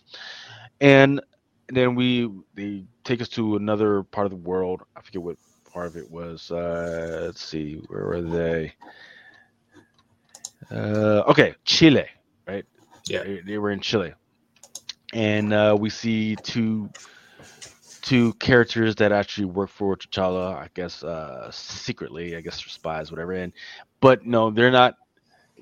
[0.79, 1.21] and
[1.67, 4.81] then we they take us to another part of the world.
[4.95, 5.35] I forget what
[5.69, 6.49] part of it was.
[6.49, 8.73] Uh, let's see, where were they?
[10.71, 12.05] Uh, okay, Chile,
[12.47, 12.65] right?
[13.07, 14.13] Yeah, they, they were in Chile,
[15.13, 16.89] and uh, we see two
[18.03, 20.55] two characters that actually work for T'Challa.
[20.55, 23.31] I guess uh, secretly, I guess they're spies, whatever.
[23.31, 23.53] And
[24.03, 24.95] but no, they're not.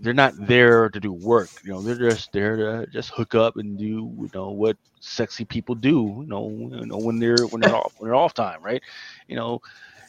[0.01, 1.61] They're not there to do work.
[1.63, 5.45] You know, they're just there to just hook up and do you know what sexy
[5.45, 6.21] people do.
[6.23, 8.83] You know, you know when they're when they're off when they're off time, right?
[9.29, 9.61] You know,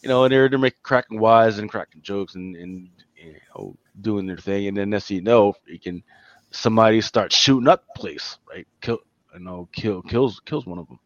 [0.02, 3.76] you know, and they're they're making cracking wise and cracking jokes and and you know
[4.00, 4.68] doing their thing.
[4.68, 6.04] And then next you know, you can
[6.52, 8.68] somebody start shooting up the place, right?
[8.82, 9.00] Kill,
[9.34, 11.00] you know, kill, kills, kills one of them.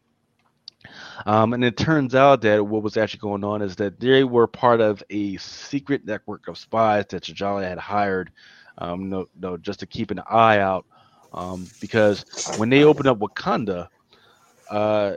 [1.26, 4.46] Um, and it turns out that what was actually going on is that they were
[4.46, 8.30] part of a secret network of spies that T'Challa had hired,
[8.78, 10.86] um, no, no, just to keep an eye out.
[11.32, 13.88] Um, because when they opened up Wakanda,
[14.70, 15.14] uh,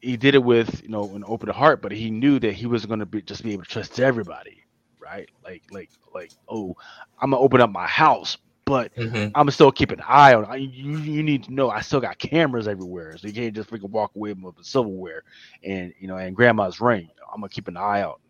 [0.00, 2.88] he did it with you know an open heart, but he knew that he wasn't
[2.88, 4.62] going to be just be able to trust everybody,
[5.00, 5.28] right?
[5.44, 6.74] Like, like, like, oh,
[7.20, 9.28] I'm gonna open up my house, but mm-hmm.
[9.34, 10.60] I'm still keep an eye on.
[10.60, 13.90] You, you need to know I still got cameras everywhere, so you can't just freaking
[13.90, 15.24] walk away with the silverware
[15.64, 17.08] and you know and grandma's ring.
[17.32, 18.20] I'm gonna keep an eye out.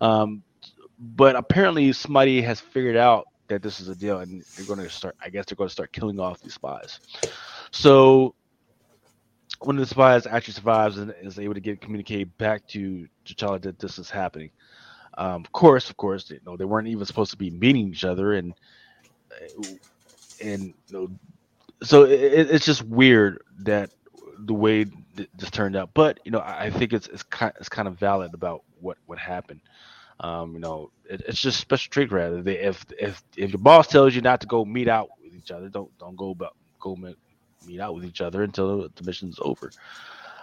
[0.00, 0.42] Um,
[0.98, 4.88] but apparently somebody has figured out that this is a deal, and they're going to
[4.88, 5.16] start.
[5.22, 7.00] I guess they're going to start killing off these spies.
[7.70, 8.34] So
[9.60, 13.62] one of the spies actually survives and is able to get communicate back to T'Challa
[13.62, 14.50] that this is happening.
[15.18, 18.04] Um, of course, of course, you know they weren't even supposed to be meeting each
[18.04, 18.54] other, and
[20.40, 21.08] and you know,
[21.82, 23.90] so it, it's just weird that
[24.38, 24.86] the way
[25.34, 25.90] this turned out.
[25.94, 29.18] But you know, I think it's it's kind it's kind of valid about what what
[29.18, 29.60] happened.
[30.20, 32.42] Um, you know, it, it's just special treat rather.
[32.42, 35.50] They, if if if your boss tells you not to go meet out with each
[35.50, 37.16] other, don't don't go about go meet,
[37.62, 39.72] meet out with each other until the mission's over.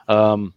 [0.07, 0.53] Um,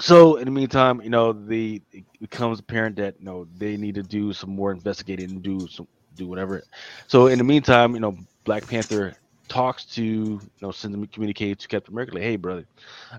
[0.00, 3.94] So in the meantime, you know, the it becomes apparent that you know they need
[3.96, 6.62] to do some more investigating and do some do whatever.
[7.06, 9.14] So in the meantime, you know, Black Panther
[9.48, 12.66] talks to you know sends them communicate to Captain America like, hey brother,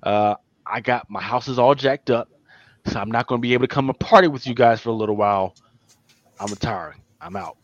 [0.03, 2.29] uh, I got my house is all jacked up,
[2.85, 4.89] so I'm not going to be able to come and party with you guys for
[4.89, 5.55] a little while.
[6.39, 7.01] I'm retiring.
[7.19, 7.57] I'm out.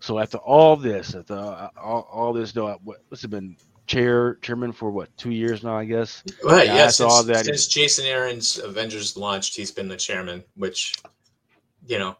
[0.00, 3.56] So after all this, after uh, all, all this, what, what's it been?
[3.86, 6.24] Chair chairman for what two years now, I guess.
[6.42, 6.66] Right.
[6.66, 6.74] Yeah.
[6.74, 10.96] yeah since, all that, since Jason Aaron's Avengers launched, he's been the chairman, which,
[11.86, 12.16] you know,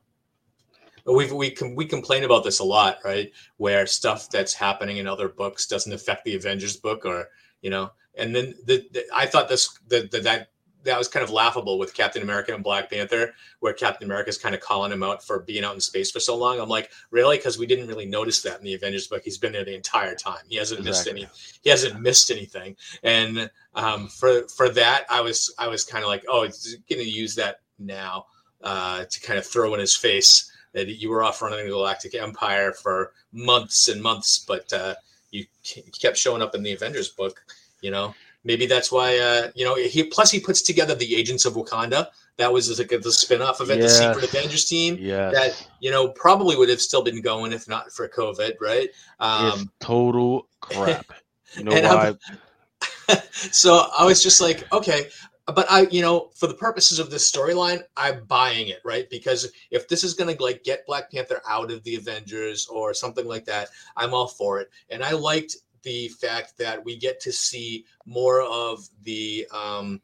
[1.14, 3.30] we've we can we complain about this a lot, right?
[3.56, 7.28] Where stuff that's happening in other books doesn't affect the Avengers book, or
[7.62, 10.48] you know, and then the, the I thought this the, the that
[10.86, 14.38] that was kind of laughable with Captain America and Black Panther, where Captain America is
[14.38, 16.60] kind of calling him out for being out in space for so long.
[16.60, 17.36] I'm like, really?
[17.36, 19.22] Because we didn't really notice that in the Avengers book.
[19.24, 20.44] He's been there the entire time.
[20.48, 21.24] He hasn't exactly.
[21.24, 21.60] missed any.
[21.62, 22.76] He hasn't missed anything.
[23.02, 27.02] And um, for for that, I was I was kind of like, oh, it's going
[27.02, 28.26] to use that now
[28.62, 32.14] uh, to kind of throw in his face that you were off running the Galactic
[32.14, 34.94] Empire for months and months, but uh,
[35.30, 35.46] you
[36.00, 37.42] kept showing up in the Avengers book.
[37.80, 38.14] You know,
[38.46, 42.08] maybe that's why uh, you know he plus he puts together the agents of wakanda
[42.38, 43.98] that was like the spin-off event yes.
[43.98, 45.34] the secret avengers team yes.
[45.34, 49.60] that you know probably would have still been going if not for covid right um
[49.60, 51.12] it's total crap
[51.56, 52.14] you know why
[53.32, 55.08] so i was just like okay
[55.54, 59.08] but i you know for the purposes of this storyline i'm buying it right?
[59.10, 62.92] Because if this is going to like get black panther out of the avengers or
[62.94, 64.70] something like that i'm all for it.
[64.90, 65.56] And i liked
[65.86, 70.00] the fact that we get to see more of the um,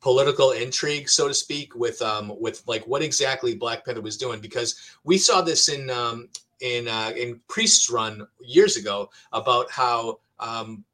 [0.00, 4.40] political intrigue, so to speak, with um, with like what exactly Black Panther was doing,
[4.40, 6.28] because we saw this in um,
[6.60, 10.84] in uh, in Priest's run years ago about how um,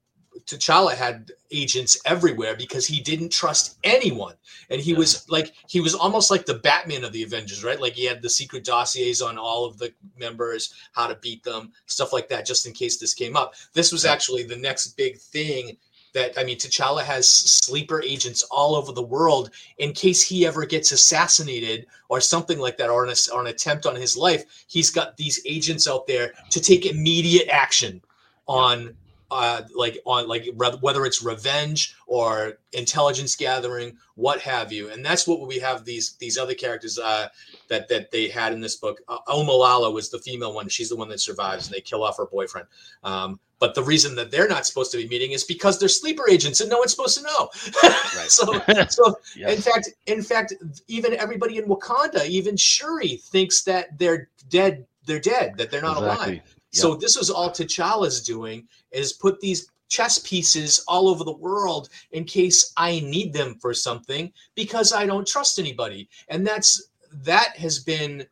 [0.47, 4.35] T'Challa had agents everywhere because he didn't trust anyone.
[4.71, 4.99] And he yeah.
[4.99, 7.81] was like, he was almost like the Batman of the Avengers, right?
[7.81, 11.73] Like he had the secret dossiers on all of the members, how to beat them,
[11.87, 13.55] stuff like that, just in case this came up.
[13.73, 15.77] This was actually the next big thing
[16.15, 20.65] that, I mean, T'Challa has sleeper agents all over the world in case he ever
[20.65, 24.45] gets assassinated or something like that, or an, or an attempt on his life.
[24.69, 28.01] He's got these agents out there to take immediate action
[28.47, 28.95] on
[29.31, 30.49] uh, like on like
[30.81, 36.13] whether it's revenge or intelligence gathering, what have you, and that's what we have these
[36.21, 37.29] these other characters uh,
[37.69, 39.01] that that they had in this book.
[39.09, 42.17] Uh, Omalala was the female one; she's the one that survives, and they kill off
[42.19, 42.69] her boyfriend.
[43.03, 46.29] Um, but the reason that they're not supposed to be meeting is because they're sleeper
[46.29, 47.49] agents, and no one's supposed to know.
[47.83, 48.29] right.
[48.29, 50.53] so, so in fact, in fact,
[50.89, 54.87] even everybody in Wakanda, even Shuri, thinks that they're dead.
[55.07, 55.57] They're dead.
[55.57, 56.27] That they're not exactly.
[56.35, 56.56] alive.
[56.81, 61.89] So this was all T'Challa's doing is put these chess pieces all over the world
[62.13, 66.09] in case I need them for something because I don't trust anybody.
[66.29, 68.27] And that's that has been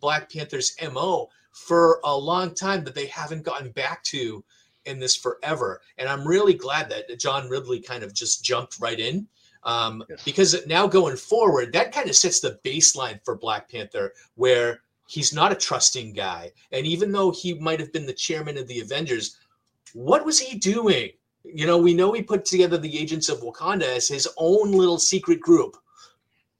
[0.00, 4.44] Black Panther's MO for a long time that they haven't gotten back to
[4.84, 5.80] in this forever.
[5.98, 9.26] And I'm really glad that John Ridley kind of just jumped right in.
[9.62, 10.22] Um, yes.
[10.22, 15.32] Because now going forward, that kind of sets the baseline for Black Panther, where He's
[15.32, 16.52] not a trusting guy.
[16.72, 19.38] And even though he might have been the chairman of the Avengers,
[19.94, 21.10] what was he doing?
[21.44, 24.98] You know, we know he put together the Agents of Wakanda as his own little
[24.98, 25.76] secret group.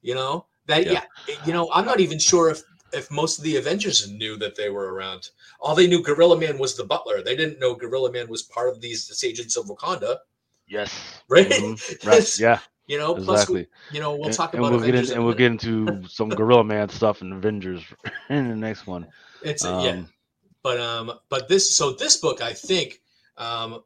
[0.02, 3.44] You know, that, yeah, yeah you know, I'm not even sure if if most of
[3.44, 5.30] the Avengers knew that they were around.
[5.61, 7.22] All they knew Gorilla Man was the butler.
[7.22, 10.18] They didn't know Gorilla Man was part of these Agents of Wakanda.
[10.68, 11.20] Yes.
[11.28, 11.49] Right.
[11.49, 12.09] Mm-hmm.
[12.09, 12.38] Right.
[12.38, 12.61] yeah.
[12.87, 13.34] You know, exactly.
[13.34, 15.51] Plus, we, you know, we'll talk and, about and we'll get into, and we'll get
[15.51, 17.82] into some Gorilla Man stuff and Avengers
[18.30, 19.07] in the next one.
[19.43, 20.03] It's um, yeah,
[20.62, 23.01] but um, but this so this book I think
[23.39, 23.82] um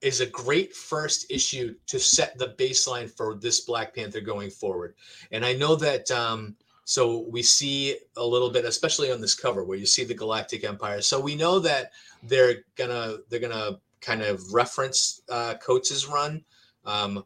[0.00, 4.94] is a great first issue to set the baseline for this Black Panther going forward.
[5.32, 9.64] And I know that um, so we see a little bit, especially on this cover
[9.64, 11.02] where you see the Galactic Empire.
[11.02, 11.92] So we know that
[12.22, 16.44] they're gonna they're gonna kind of reference uh, Coates's run.
[16.86, 17.24] Um,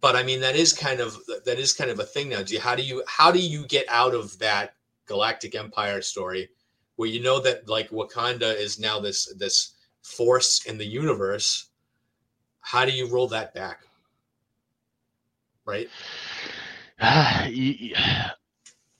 [0.00, 2.42] but I mean that is kind of that is kind of a thing now.
[2.42, 4.74] Do you, how do you how do you get out of that
[5.06, 6.48] Galactic Empire story
[6.96, 11.66] where you know that like Wakanda is now this this force in the universe?
[12.60, 13.80] How do you roll that back?
[15.64, 15.88] Right.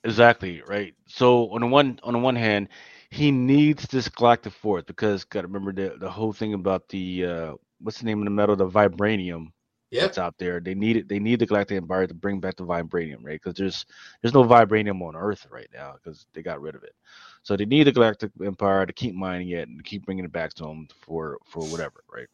[0.05, 0.95] exactly right.
[1.07, 2.69] So on the one on the one hand,
[3.11, 7.25] he needs this galactic force because got to remember the the whole thing about the
[7.25, 9.53] uh, what's the name of the metal, the vibranium
[9.91, 10.03] yep.
[10.03, 10.61] that's out there.
[10.61, 11.09] They need it.
[11.09, 13.41] They need the Galactic Empire to bring back the vibranium, right?
[13.43, 13.87] Because there's
[14.23, 16.95] there's no vibranium on Earth right now because they got rid of it.
[17.43, 20.55] So they need the Galactic Empire to keep mining it and keep bringing it back
[20.55, 22.29] to them for for whatever, right?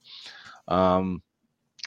[0.69, 1.23] Um,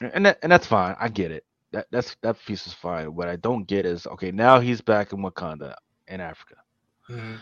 [0.00, 0.96] and that, and that's fine.
[0.98, 1.44] I get it.
[1.72, 3.14] that that's that piece is fine.
[3.14, 5.74] What I don't get is okay, now he's back in Wakanda
[6.08, 6.56] in Africa.
[7.08, 7.34] Mm-hmm.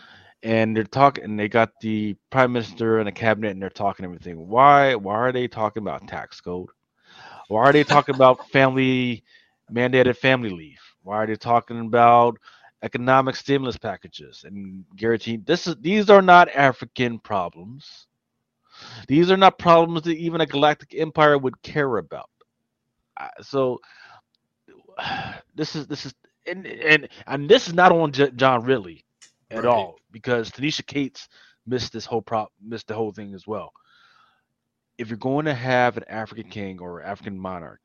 [0.43, 4.05] And they're talking and they got the prime minister and the cabinet and they're talking
[4.05, 4.47] everything.
[4.47, 6.69] Why why are they talking about tax code?
[7.49, 9.23] Why are they talking about family
[9.71, 10.81] mandated family leave?
[11.03, 12.37] Why are they talking about
[12.83, 18.07] economic stimulus packages and guaranteeing this is these are not African problems.
[19.07, 22.29] These are not problems that even a galactic empire would care about.
[23.41, 23.79] So
[25.55, 26.15] this is this is
[26.47, 29.05] and and, and this is not on J- John Ridley
[29.51, 29.65] at right.
[29.65, 31.29] all because Ta-Nehisi Coates
[31.67, 33.73] missed this whole prop missed the whole thing as well.
[34.99, 37.79] If you're going to have an African king or African monarch,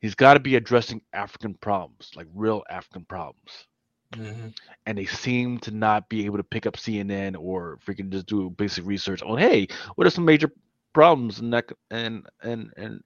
[0.00, 3.66] he's got to be addressing African problems, like real African problems.
[4.14, 4.48] Mm-hmm.
[4.86, 8.50] And they seem to not be able to pick up CNN or freaking just do
[8.50, 10.50] basic research on, hey, what are some major
[10.92, 13.00] problems in that and and and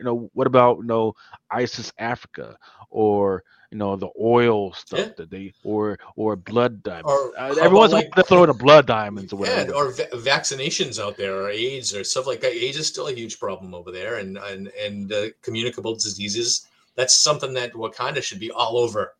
[0.00, 1.14] you know what about you know
[1.50, 2.56] ISIS Africa
[2.88, 5.08] or you know the oil stuff yeah.
[5.18, 7.10] that they or or blood diamonds.
[7.10, 9.70] Or uh, everyone's like, the blood diamonds or whatever.
[9.70, 12.52] Yeah, or va- vaccinations out there, or AIDS, or stuff like that.
[12.52, 16.66] AIDS is still a huge problem over there, and and and uh, communicable diseases.
[16.96, 19.14] That's something that Wakanda should be all over.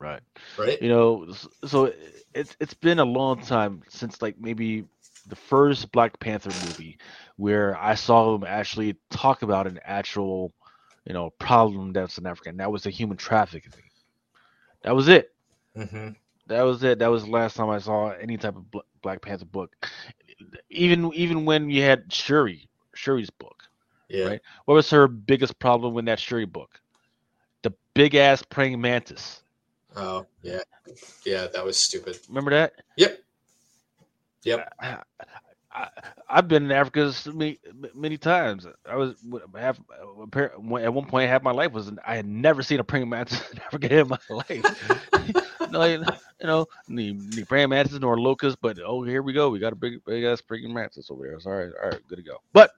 [0.00, 0.20] Right.
[0.58, 0.80] Right.
[0.82, 1.32] You know,
[1.64, 1.92] so
[2.34, 4.84] it's it's been a long time since like maybe
[5.28, 6.98] the first Black Panther movie
[7.36, 10.52] where I saw them actually talk about an actual,
[11.04, 12.50] you know, problem that's in Africa.
[12.50, 13.72] And that was the human trafficking.
[14.82, 15.34] That was it.
[15.76, 16.10] Mm-hmm.
[16.46, 16.98] That was it.
[16.98, 18.64] That was the last time I saw any type of
[19.02, 19.88] Black Panther book.
[20.70, 23.64] Even even when you had Shuri, Shuri's book.
[24.08, 24.24] Yeah.
[24.26, 24.40] Right.
[24.64, 26.80] What was her biggest problem in that Shuri book?
[27.62, 29.42] The big ass praying mantis.
[29.96, 30.60] Oh yeah,
[31.24, 32.18] yeah, that was stupid.
[32.28, 32.74] Remember that?
[32.96, 33.18] Yep.
[34.44, 34.72] Yep.
[34.80, 34.98] I,
[36.28, 37.58] have been in Africa many,
[37.94, 38.66] many times.
[38.88, 39.14] I was
[39.56, 39.78] half,
[40.34, 43.58] at one point half my life was I had never seen a praying mantis in
[43.60, 45.44] Africa in my life.
[45.70, 46.04] no, you
[46.42, 49.50] know, the, the praying mantis nor locusts, but oh, here we go.
[49.50, 51.40] We got a big, big ass praying mantis over there.
[51.40, 52.38] So, all right, all right, good to go.
[52.52, 52.70] But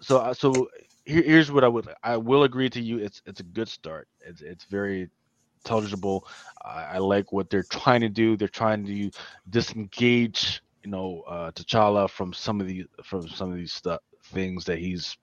[0.00, 0.68] so, uh, so
[1.04, 1.88] here, here's what I would.
[2.02, 2.98] I will agree to you.
[2.98, 4.08] It's it's a good start.
[4.20, 5.08] It's it's very
[5.64, 6.26] intelligible.
[6.64, 8.36] I, I like what they're trying to do.
[8.36, 9.10] They're trying to
[9.50, 14.00] disengage, you know, uh, T'Challa from some of the from some of these stuff
[14.32, 15.16] things that he's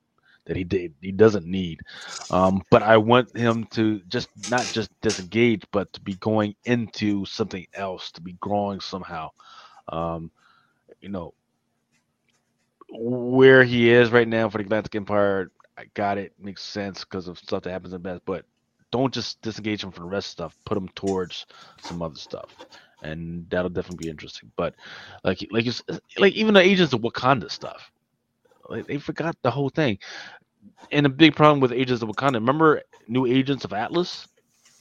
[0.46, 1.82] that he did he doesn't need.
[2.30, 7.26] Um, but I want him to just not just disengage, but to be going into
[7.26, 9.30] something else, to be growing somehow.
[9.90, 10.32] Um,
[11.02, 11.34] you know,
[12.90, 17.28] where he is right now for the Galactic Empire, I got it, makes sense because
[17.28, 18.24] of stuff that happens in the best.
[18.26, 18.46] But
[18.92, 20.58] don't just disengage them from the rest of stuff.
[20.66, 21.46] Put them towards
[21.82, 22.66] some other stuff,
[23.02, 24.52] and that'll definitely be interesting.
[24.56, 24.76] But
[25.24, 25.74] like like you
[26.18, 27.92] like even the Agents of Wakanda stuff,
[28.70, 30.00] like they forgot the whole thing.
[30.92, 32.36] And a big problem with Agents of Wakanda.
[32.36, 34.28] Remember New Agents of Atlas?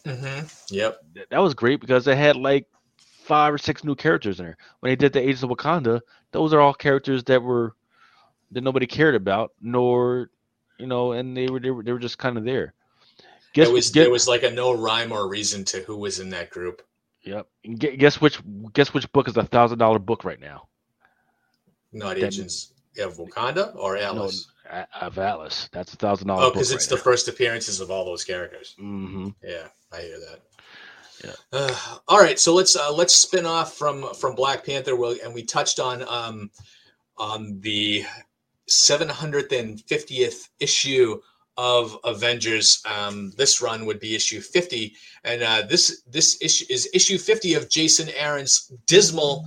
[0.04, 0.46] Mm-hmm.
[0.70, 0.98] Yep.
[1.30, 2.66] That was great because they had like
[3.26, 4.56] five or six new characters in there.
[4.80, 6.00] When they did the Agents of Wakanda,
[6.32, 7.74] those are all characters that were
[8.52, 10.30] that nobody cared about, nor
[10.78, 12.74] you know, and they were they were, they were just kind of there.
[13.56, 16.20] Guess, there was get, there was like a no rhyme or reason to who was
[16.20, 16.82] in that group.
[17.22, 17.46] Yep.
[17.78, 18.38] Guess which
[18.74, 20.68] guess which book is a thousand dollar book right now?
[21.90, 24.48] Not that, Agents of Wakanda or Atlas.
[24.70, 25.70] No, of Atlas.
[25.72, 26.44] That's a thousand dollar.
[26.44, 27.02] Oh, because it's right the now.
[27.02, 28.74] first appearances of all those characters.
[28.78, 29.30] Mm-hmm.
[29.42, 30.42] Yeah, I hear that.
[31.24, 31.32] Yeah.
[31.50, 31.74] Uh,
[32.08, 34.92] all right, so let's uh, let's spin off from from Black Panther,
[35.24, 36.50] and we touched on um,
[37.16, 38.04] on the
[38.68, 41.22] 750th issue
[41.56, 42.82] of Avengers.
[42.84, 44.94] Um, this run would be issue 50,
[45.24, 49.44] and uh, this this issue is issue 50 of Jason Aaron's dismal,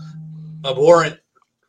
[0.65, 1.19] abhorrent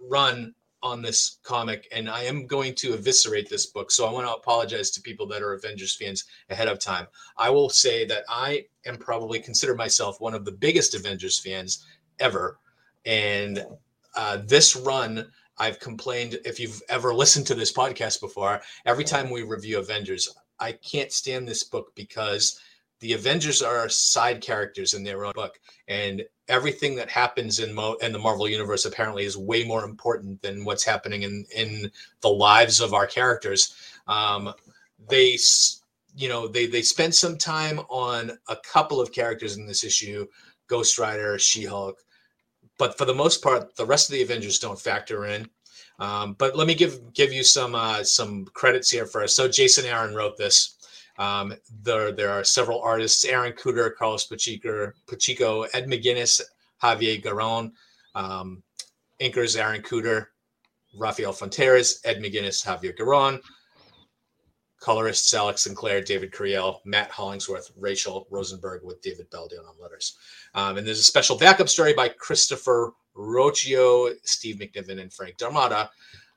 [0.01, 1.87] run on this comic.
[1.93, 5.27] And I am going to eviscerate this book, so I want to apologize to people
[5.27, 7.07] that are Avengers fans ahead of time.
[7.37, 11.85] I will say that I am probably consider myself one of the biggest Avengers fans
[12.19, 12.59] ever,
[13.05, 13.65] and
[14.17, 15.31] uh, this run
[15.61, 20.35] I've complained if you've ever listened to this podcast before, every time we review Avengers,
[20.59, 22.59] I can't stand this book because
[23.01, 27.99] the Avengers are side characters in their own book, and everything that happens in Mo-
[28.01, 31.91] in the Marvel universe apparently is way more important than what's happening in in
[32.23, 33.75] the lives of our characters.
[34.07, 34.55] Um,
[35.09, 35.39] they,
[36.15, 40.27] you know, they they spent some time on a couple of characters in this issue:
[40.69, 41.99] Ghost Rider, She Hulk,
[42.81, 45.49] but for the most part, the rest of the Avengers don't factor in.
[46.01, 49.37] Um, but let me give give you some uh, some credits here first.
[49.37, 50.77] So Jason Aaron wrote this.
[51.19, 56.41] Um, there there are several artists: Aaron Kuder, Carlos Pacheco, Pacheco Ed McGuinness,
[56.83, 57.73] Javier Garron.
[58.15, 58.63] Um,
[59.21, 60.27] inkers Aaron Kuder,
[60.99, 63.39] Rafael Fonteriz, Ed McGuinness, Javier Garron.
[64.81, 70.17] Colorists Alex Sinclair, David Curiel, Matt Hollingsworth, Rachel Rosenberg with David Bell down on letters.
[70.55, 75.91] Um, and there's a special backup story by Christopher Ruocchio, Steve McNiven, and Frank D'Armata.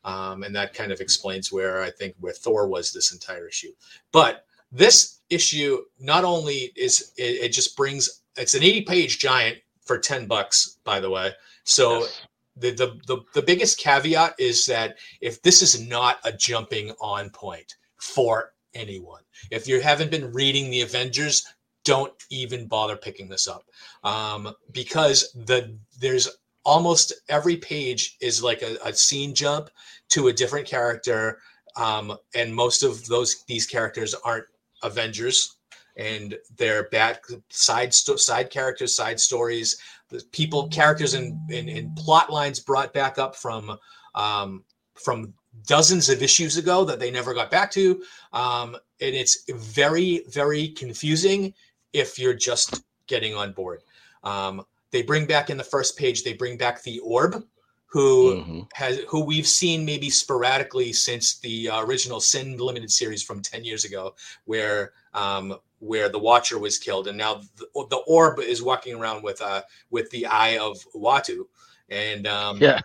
[0.03, 3.71] Um, and that kind of explains where I think where Thor was this entire issue.
[4.11, 9.59] But this issue not only is it, it just brings it's an 80 page giant
[9.85, 11.31] for 10 bucks, by the way.
[11.63, 12.21] So yes.
[12.57, 17.29] the, the the the biggest caveat is that if this is not a jumping on
[17.29, 21.45] point for anyone, if you haven't been reading the Avengers,
[21.85, 23.65] don't even bother picking this up.
[24.03, 26.29] Um, because the there's
[26.65, 29.69] almost every page is like a, a scene jump
[30.09, 31.39] to a different character
[31.75, 34.45] um, and most of those these characters aren't
[34.83, 35.57] avengers
[35.95, 39.77] and they're back side sto- side characters side stories.
[40.09, 43.77] The people characters and, and, and plot lines brought back up from
[44.15, 44.63] um,
[44.95, 45.33] from
[45.67, 48.03] dozens of issues ago that they never got back to.
[48.31, 51.53] Um, and it's very very confusing
[51.93, 53.81] if you're just getting on board.
[54.23, 57.43] Um, they bring back in the first page they bring back the orb
[57.85, 58.59] who mm-hmm.
[58.73, 63.63] has who we've seen maybe sporadically since the uh, original sin limited series from 10
[63.63, 67.07] years ago where um, where the watcher was killed.
[67.07, 71.43] And now the, the orb is walking around with uh with the eye of Uatu
[71.89, 72.79] and um yeah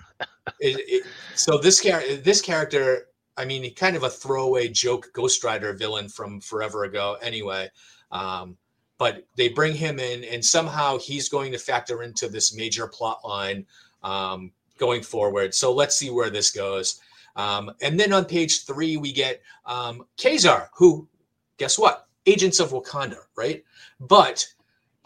[0.61, 5.45] it, it, so this character this character i mean kind of a throwaway joke ghost
[5.45, 7.69] rider villain from forever ago anyway
[8.11, 8.57] um
[8.99, 13.21] but they bring him in and somehow he's going to factor into this major plot
[13.25, 13.65] line
[14.03, 15.55] um, going forward.
[15.55, 17.01] So let's see where this goes.
[17.37, 21.09] Um, and then on page three we get um, Ka-Zar, who
[21.57, 22.09] guess what?
[22.27, 23.65] Agents of wakanda right?
[24.01, 24.45] But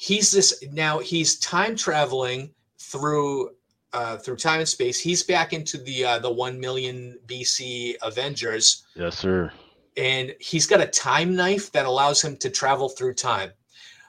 [0.00, 3.50] he's this now he's time traveling through
[3.92, 5.00] uh, through time and space.
[5.00, 8.84] He's back into the uh, the 1 million bc avengers.
[8.94, 9.52] Yes sir.
[9.96, 13.52] And he's got a time knife that allows him to travel through time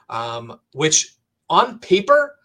[0.08, 1.16] um, which
[1.50, 2.36] on paper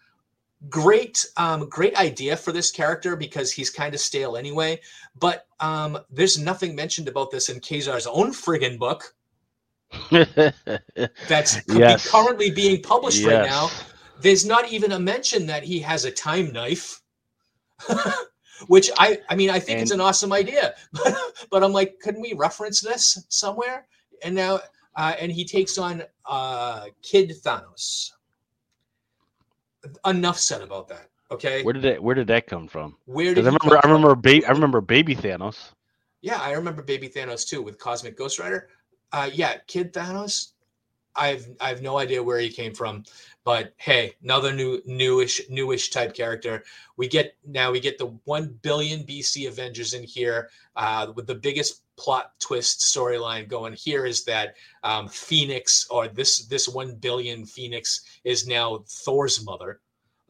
[0.68, 4.80] great um, great idea for this character because he's kind of stale anyway.
[5.18, 9.14] But um, there's nothing mentioned about this in Ka-Zar's own friggin book.
[11.28, 12.08] That's yes.
[12.08, 13.26] currently being published yes.
[13.26, 13.70] right now.
[14.20, 17.00] There's not even a mention that he has a time knife
[18.68, 21.16] which i i mean i think and, it's an awesome idea but,
[21.50, 23.86] but i'm like couldn't we reference this somewhere
[24.22, 24.58] and now
[24.96, 28.12] uh, and he takes on uh, Kid Thanos.
[30.04, 31.08] Enough said about that.
[31.30, 31.62] Okay.
[31.62, 32.96] Where did that Where did that come from?
[33.06, 33.78] Where did I remember?
[33.82, 34.14] I remember.
[34.14, 35.72] Ba- I remember Baby Thanos.
[36.20, 38.68] Yeah, I remember Baby Thanos too with Cosmic Ghost Rider.
[39.12, 40.52] Uh, yeah, Kid Thanos.
[41.16, 43.04] I've I have no idea where he came from,
[43.44, 46.64] but hey, another new newish newish type character.
[46.96, 51.34] We get now we get the one billion BC Avengers in here uh, with the
[51.34, 54.54] biggest plot twist storyline going here is that
[54.84, 59.80] um, Phoenix or this this one billion Phoenix is now Thor's mother,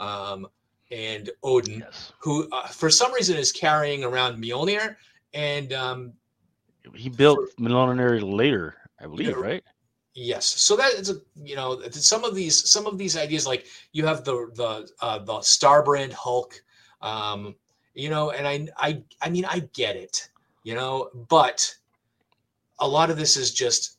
[0.00, 0.48] um,
[0.90, 2.12] and Odin, yes.
[2.18, 4.96] who uh, for some reason is carrying around Mjolnir,
[5.32, 6.12] and um,
[6.94, 9.64] he built for, Mjolnir later, I believe, you know, right?
[10.14, 10.46] Yes.
[10.46, 14.06] So that is a you know some of these some of these ideas like you
[14.06, 16.60] have the the uh, the Starbrand Hulk,
[17.00, 17.54] um,
[17.94, 20.30] you know, and I I I mean I get it
[20.62, 21.74] you know, but
[22.78, 23.98] a lot of this is just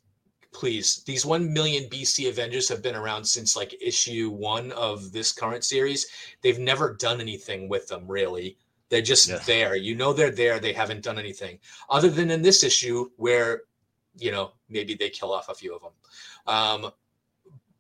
[0.54, 5.32] please these 1 million bc avengers have been around since like issue one of this
[5.32, 6.08] current series.
[6.42, 8.58] They've never done anything with them really.
[8.90, 9.46] They're just yes.
[9.46, 9.76] there.
[9.76, 10.60] You know they're there.
[10.60, 11.60] They haven't done anything.
[11.90, 13.62] Other than in this issue where
[14.18, 15.92] you know maybe they kill off a few of them
[16.48, 16.92] um,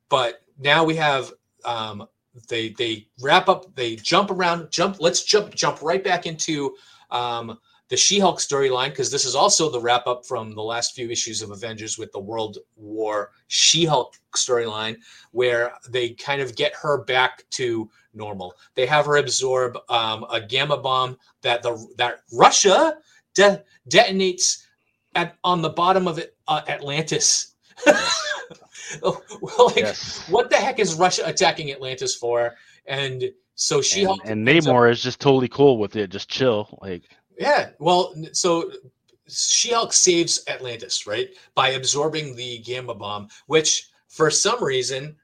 [0.09, 1.31] but now we have
[1.65, 2.07] um,
[2.47, 6.75] they they wrap up they jump around jump let's jump jump right back into
[7.11, 7.57] um,
[7.91, 11.41] the She-Hulk storyline because this is also the wrap up from the last few issues
[11.41, 14.95] of Avengers with the World War She-Hulk storyline
[15.31, 18.55] where they kind of get her back to normal.
[18.75, 22.97] They have her absorb um, a gamma bomb that the that Russia
[23.33, 24.63] de- detonates
[25.15, 27.55] at on the bottom of it, uh, Atlantis.
[29.01, 29.21] well,
[29.67, 30.27] like, yes.
[30.29, 32.55] what the heck is Russia attacking Atlantis for?
[32.85, 33.23] And
[33.55, 37.03] so She-Hulk and, and Namor up, is just totally cool with it, just chill, like
[37.37, 37.69] yeah.
[37.79, 38.71] Well, so
[39.27, 41.29] She-Hulk saves Atlantis, right?
[41.55, 45.15] By absorbing the gamma bomb, which for some reason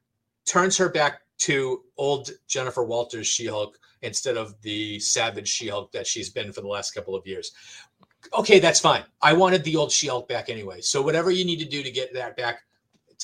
[0.46, 6.30] turns her back to old Jennifer Walters She-Hulk instead of the savage She-Hulk that she's
[6.30, 7.52] been for the last couple of years.
[8.34, 9.04] Okay, that's fine.
[9.22, 10.82] I wanted the old She-Hulk back anyway.
[10.82, 12.62] So whatever you need to do to get that back,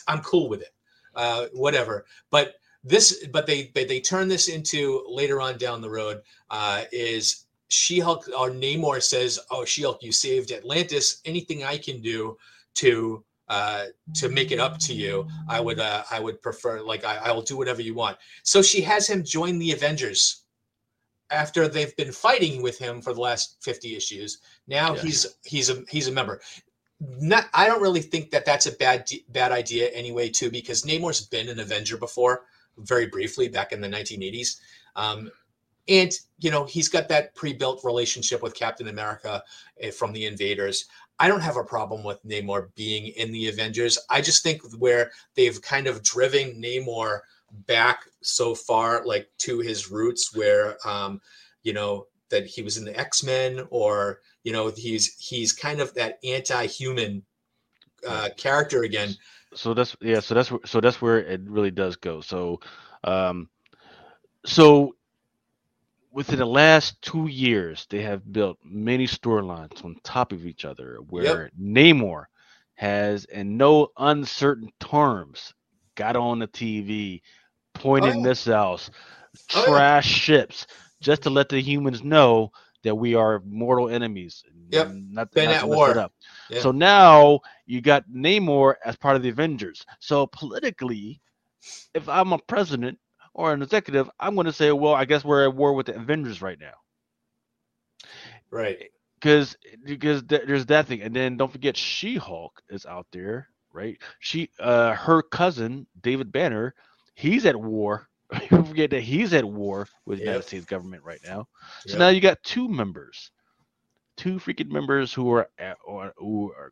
[0.08, 0.74] I'm cool with it.
[1.16, 2.06] Uh, whatever.
[2.32, 6.84] But this, but they, they they turn this into later on down the road uh,
[6.92, 11.22] is she-Hulk or Namor says, "Oh, She-Hulk, you saved Atlantis.
[11.26, 12.38] Anything I can do
[12.76, 13.86] to uh,
[14.16, 17.32] to make it up to you, I would uh, I would prefer like I, I
[17.32, 18.18] will do whatever you want.
[18.44, 20.43] So she has him join the Avengers
[21.34, 24.40] after they've been fighting with him for the last 50 issues.
[24.68, 26.42] Now he's he's a he's a member.
[27.20, 31.26] Not, I don't really think that that's a bad bad idea anyway, too, because Namor's
[31.26, 32.46] been an Avenger before,
[32.78, 34.58] very briefly back in the 1980s.
[34.96, 35.30] Um,
[35.90, 39.44] and you know he's got that pre-built relationship with Captain America
[39.82, 40.86] eh, from the Invaders.
[41.20, 44.00] I don't have a problem with Namor being in the Avengers.
[44.10, 47.20] I just think where they've kind of driven Namor
[47.68, 51.22] back so far, like to his roots, where um,
[51.64, 55.80] you know that he was in the X Men, or you know he's he's kind
[55.80, 57.24] of that anti-human
[58.08, 59.16] uh, character again.
[59.54, 60.20] So that's yeah.
[60.20, 62.22] So that's so that's where it really does go.
[62.22, 62.60] So,
[63.04, 63.50] um,
[64.46, 64.96] so
[66.14, 71.00] within the last two years, they have built many storylines on top of each other
[71.10, 71.52] where yep.
[71.60, 72.26] Namor
[72.76, 75.54] has, in no uncertain terms,
[75.96, 77.22] got on the TV,
[77.74, 78.22] pointed oh.
[78.22, 78.92] missiles,
[79.56, 80.18] oh, trash yeah.
[80.18, 80.68] ships,
[81.02, 82.52] just to let the humans know
[82.84, 84.44] that we are mortal enemies.
[84.70, 84.92] Yep.
[84.94, 85.96] Not, Been not at war.
[86.50, 86.62] Yep.
[86.62, 89.86] So now you got Namor as part of the Avengers.
[90.00, 91.22] So politically,
[91.94, 93.00] if I'm a president
[93.34, 95.96] or an executive, I'm going to say, well, I guess we're at war with the
[95.96, 96.74] Avengers right now.
[98.52, 98.90] Right.
[99.16, 99.56] Because
[99.86, 103.98] because there's that thing, and then don't forget She-Hulk is out there, right?
[104.20, 106.76] She, uh, her cousin David Banner,
[107.14, 108.08] he's at war.
[108.52, 110.34] you forget that he's at war with the yep.
[110.34, 111.48] United States government right now.
[111.86, 112.00] So yep.
[112.00, 113.32] now you got two members,
[114.18, 116.72] two freaking members who are at, or who are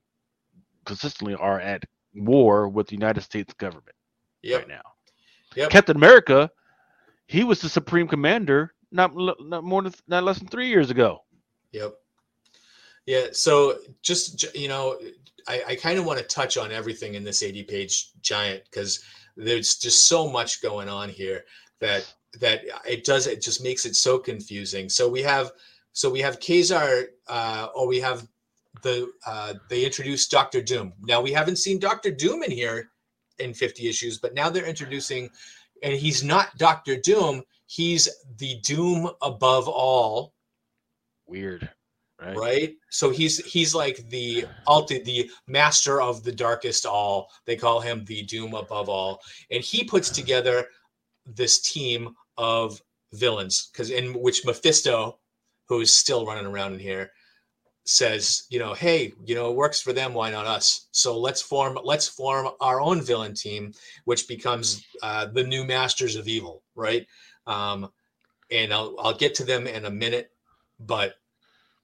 [0.85, 1.83] consistently are at
[2.15, 3.95] war with the United States government
[4.41, 4.61] yep.
[4.61, 4.81] right now.
[5.55, 5.69] Yep.
[5.69, 6.49] Captain America,
[7.27, 11.23] he was the supreme commander not not more than not less than three years ago.
[11.71, 11.95] Yep.
[13.05, 13.27] Yeah.
[13.31, 14.99] So just you know,
[15.47, 19.03] I, I kind of want to touch on everything in this 80 page giant because
[19.35, 21.43] there's just so much going on here
[21.79, 24.89] that that it does it just makes it so confusing.
[24.89, 25.51] So we have
[25.93, 28.27] so we have Ka-Zar uh, or we have
[28.81, 30.93] the uh, they introduced Doctor Doom.
[31.01, 32.91] Now we haven't seen Doctor Doom in here
[33.39, 35.29] in 50 issues, but now they're introducing,
[35.83, 37.43] and he's not Doctor Doom.
[37.65, 38.07] He's
[38.37, 40.33] the Doom above all.
[41.25, 41.69] Weird.
[42.21, 42.37] Right.
[42.37, 42.73] right.
[42.91, 47.29] So he's he's like the ulti, the master of the darkest all.
[47.45, 50.67] They call him the Doom above all, and he puts together
[51.25, 52.79] this team of
[53.13, 55.19] villains because in which Mephisto,
[55.67, 57.11] who is still running around in here,
[57.85, 60.87] says, you know, hey, you know, it works for them, why not us?
[60.91, 63.73] So let's form let's form our own villain team,
[64.05, 67.07] which becomes uh, the new masters of evil, right?
[67.47, 67.89] Um,
[68.51, 70.29] and I'll I'll get to them in a minute,
[70.79, 71.15] but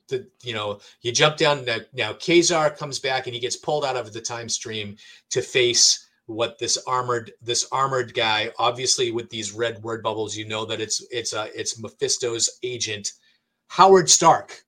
[0.10, 3.86] the you know you jump down now, now Ka-Zar comes back and he gets pulled
[3.86, 4.96] out of the time stream
[5.30, 10.48] to face what this armored this armored guy obviously with these red word bubbles you
[10.48, 13.14] know that it's it's uh it's Mephisto's agent
[13.70, 14.64] Howard Stark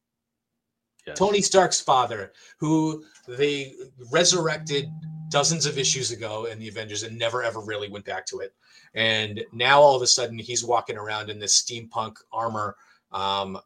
[1.09, 1.17] Yes.
[1.17, 3.73] Tony Stark's father, who they
[4.11, 4.89] resurrected
[5.29, 8.53] dozens of issues ago in the Avengers and never ever really went back to it.
[8.93, 12.75] And now all of a sudden he's walking around in this steampunk armor,
[13.11, 13.57] um,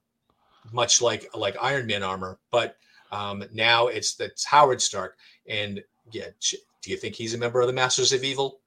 [0.72, 2.78] much like like Iron Man armor, but
[3.11, 5.18] um, now it's that's Howard Stark.
[5.47, 6.28] And yeah,
[6.82, 8.59] do you think he's a member of the Masters of Evil?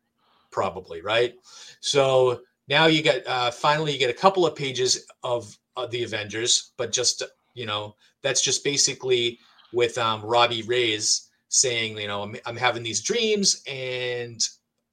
[0.51, 1.35] Probably, right?
[1.81, 6.05] So now you get uh, finally you get a couple of pages of, of the
[6.05, 7.23] Avengers, but just
[7.55, 9.39] you know, that's just basically
[9.73, 14.41] with um, Robbie Reyes saying, you know, I'm, I'm having these dreams, and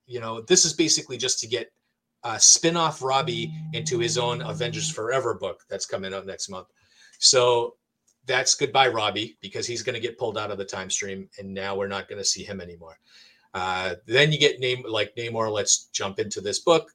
[0.05, 1.71] you know, this is basically just to get
[2.23, 6.67] uh, spin off Robbie into his own Avengers Forever book that's coming out next month.
[7.24, 7.76] So
[8.26, 11.53] that's goodbye, Robbie, because he's going to get pulled out of the time stream, and
[11.53, 12.99] now we're not going to see him anymore.
[13.53, 15.51] Uh, then you get name like Namor.
[15.51, 16.91] Let's jump into this book.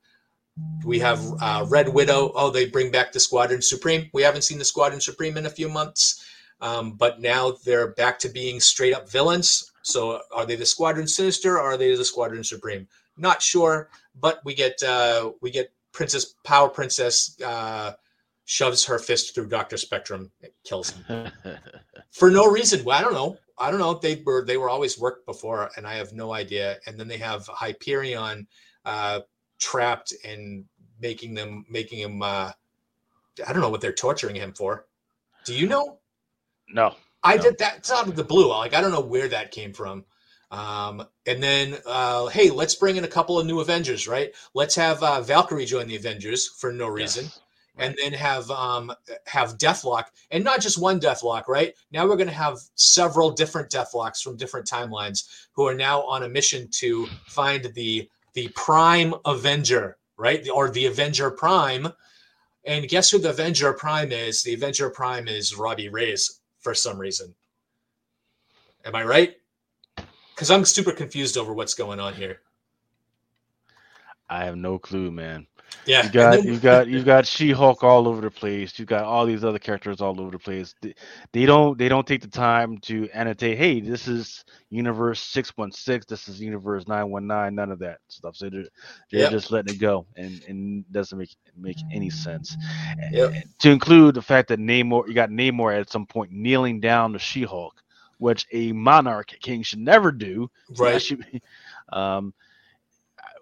[0.85, 2.33] We have uh, Red Widow.
[2.35, 4.11] Oh, they bring back the Squadron Supreme.
[4.13, 6.25] We haven't seen the Squadron Supreme in a few months,
[6.61, 9.73] um, but now they're back to being straight up villains.
[9.83, 12.89] So are they the Squadron Sinister or are they the Squadron Supreme?
[13.17, 13.89] Not sure,
[14.21, 17.93] but we get uh, we get Princess Power Princess uh,
[18.49, 20.33] shoves her fist through Doctor Spectrum,
[20.65, 21.31] kills him
[22.13, 22.83] for no reason.
[22.83, 23.37] Well, I don't know.
[23.59, 23.93] I don't know.
[23.93, 26.79] They were they were always worked before, and I have no idea.
[26.87, 28.47] And then they have Hyperion
[28.87, 29.21] uh,
[29.61, 30.65] trapped and
[30.99, 32.51] making them making him uh
[33.47, 34.87] I don't know what they're torturing him for.
[35.45, 35.99] Do you know?
[36.71, 36.95] No.
[37.23, 37.43] I no.
[37.43, 38.49] did that out of the blue.
[38.49, 40.07] Like I don't know where that came from.
[40.51, 44.35] Um, and then uh, hey, let's bring in a couple of new Avengers, right?
[44.55, 47.25] Let's have uh, Valkyrie join the Avengers for no reason.
[47.25, 47.41] Yes.
[47.79, 48.93] And then have um,
[49.27, 51.75] have Deathlok, and not just one Deathlok, right?
[51.93, 56.25] Now we're going to have several different Deathloks from different timelines who are now on
[56.25, 60.47] a mission to find the the Prime Avenger, right?
[60.53, 61.89] Or the Avenger Prime.
[62.65, 64.43] And guess who the Avenger Prime is?
[64.43, 67.35] The Avenger Prime is Robbie Reyes for some reason.
[68.85, 69.37] Am I right?
[70.35, 72.41] Because I'm super confused over what's going on here.
[74.29, 75.47] I have no clue, man.
[75.89, 78.79] Yeah, you got you got you got She-Hulk all over the place.
[78.79, 80.75] You got all these other characters all over the place.
[80.83, 80.95] They,
[81.33, 83.57] they don't they don't take the time to annotate.
[83.57, 86.05] Hey, this is Universe six one six.
[86.05, 87.55] This is Universe nine one nine.
[87.55, 88.37] None of that stuff.
[88.37, 88.65] So they're,
[89.11, 89.31] they're yep.
[89.31, 92.55] just letting it go, and and doesn't make make any sense.
[93.11, 93.33] Yep.
[93.61, 97.19] To include the fact that Namor, you got Namor at some point kneeling down to
[97.19, 97.83] She-Hulk,
[98.19, 100.51] which a monarch king should never do.
[100.77, 101.03] Right.
[101.93, 102.35] um,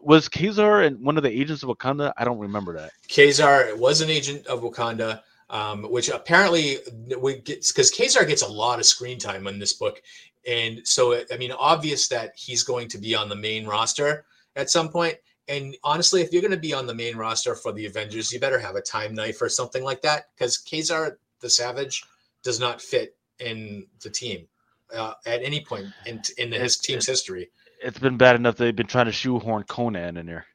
[0.06, 2.12] was Ka-Zar and one of the agents of Wakanda?
[2.16, 2.92] I don't remember that.
[3.08, 6.78] Ka-Zar was an agent of Wakanda, um, which apparently
[7.18, 10.00] we get because Ka-Zar gets a lot of screen time in this book,
[10.48, 14.70] and so I mean, obvious that he's going to be on the main roster at
[14.70, 15.16] some point.
[15.48, 18.40] And honestly, if you're going to be on the main roster for the Avengers, you
[18.40, 22.04] better have a time knife or something like that because Ka-Zar the Savage
[22.44, 24.46] does not fit in the team
[24.94, 27.50] uh, at any point in in his team's history
[27.82, 30.46] it's been bad enough they've been trying to shoehorn Conan in there.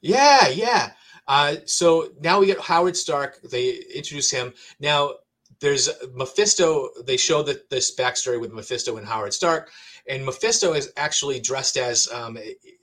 [0.00, 0.92] Yeah, yeah.
[1.26, 3.40] Uh, so now we get Howard Stark.
[3.42, 4.52] They introduce him.
[4.78, 5.14] Now
[5.60, 6.90] there's Mephisto.
[7.06, 9.70] They show that this backstory with Mephisto and Howard Stark,
[10.08, 12.38] and Mephisto is actually dressed as um,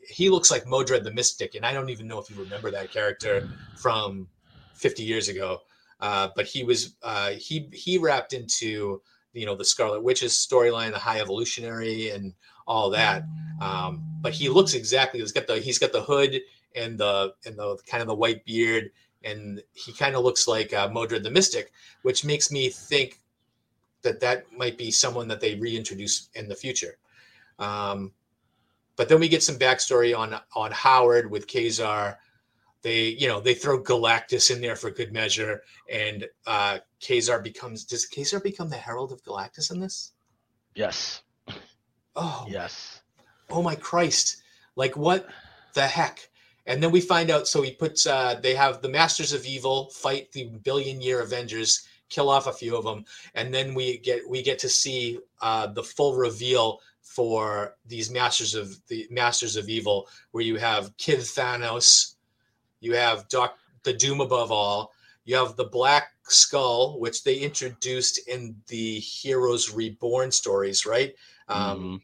[0.08, 2.92] he looks like Modred the Mystic, and I don't even know if you remember that
[2.92, 3.48] character
[3.78, 4.28] from
[4.74, 5.60] 50 years ago.
[6.00, 9.02] Uh, but he was uh, he he wrapped into
[9.34, 12.34] you know the Scarlet Witch's storyline, the High Evolutionary, and
[12.68, 13.24] all that.
[13.62, 15.20] Um, but he looks exactly.
[15.20, 16.41] He's got the he's got the hood
[16.76, 18.91] and the and the kind of the white beard,
[19.24, 23.20] and he kind of looks like uh, Modred the Mystic, which makes me think
[24.01, 26.97] that that might be someone that they reintroduce in the future.
[27.59, 28.12] Um,
[28.95, 32.20] but then we get some backstory on on Howard with Ka-Zar.
[32.84, 37.86] They, you know, they throw Galactus in there for good measure, and uh, Ka-Zar becomes.
[37.86, 40.14] Does Ka-Zar become the Herald of Galactus in this?
[40.74, 41.22] Yes.
[42.16, 43.01] Oh yes.
[43.49, 44.43] Oh my Christ!
[44.76, 45.28] Like what
[45.74, 46.30] the heck?
[46.66, 47.47] And then we find out.
[47.47, 48.05] So he puts.
[48.05, 52.53] Uh, they have the Masters of Evil fight the Billion Year Avengers, kill off a
[52.53, 53.05] few of them,
[53.36, 58.55] and then we get we get to see uh, the full reveal for these Masters
[58.55, 62.16] of the Masters of Evil, where you have Kid Thanos,
[62.80, 64.93] you have Doc the Doom above all,
[65.26, 71.14] you have the Black Skull, which they introduced in the Heroes Reborn stories, right?
[71.52, 71.95] Um, mm-hmm.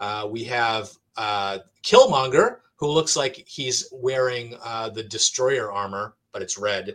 [0.00, 6.42] uh, we have uh, Killmonger, who looks like he's wearing uh, the Destroyer armor, but
[6.42, 6.94] it's red.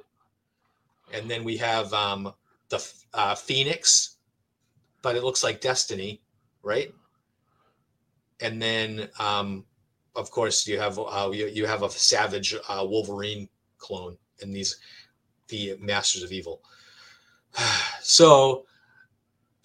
[1.13, 2.33] And then we have um,
[2.69, 4.17] the uh, Phoenix,
[5.01, 6.21] but it looks like Destiny,
[6.63, 6.93] right?
[8.41, 9.65] And then, um,
[10.15, 14.77] of course, you have uh, you, you have a Savage uh, Wolverine clone in these
[15.47, 16.61] the Masters of Evil.
[18.01, 18.65] so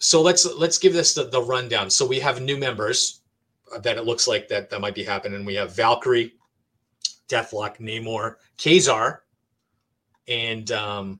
[0.05, 1.89] so let's let's give this the, the rundown.
[1.89, 3.21] So we have new members
[3.81, 5.43] that it looks like that that might be happening.
[5.43, 6.33] We have Valkyrie,
[7.27, 9.23] Deathlok, Namor, Ka-Zar,
[10.27, 11.19] and um,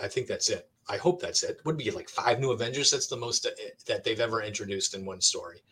[0.00, 0.70] I think that's it.
[0.88, 1.60] I hope that's it.
[1.64, 2.92] Would be like five new Avengers.
[2.92, 3.44] That's the most
[3.88, 5.64] that they've ever introduced in one story.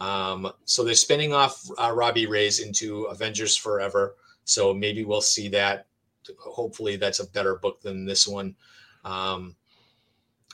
[0.00, 4.16] Um, so they're spinning off uh, Robbie Reyes into Avengers Forever.
[4.44, 5.86] So maybe we'll see that.
[6.38, 8.54] Hopefully, that's a better book than this one.
[9.02, 9.56] Um,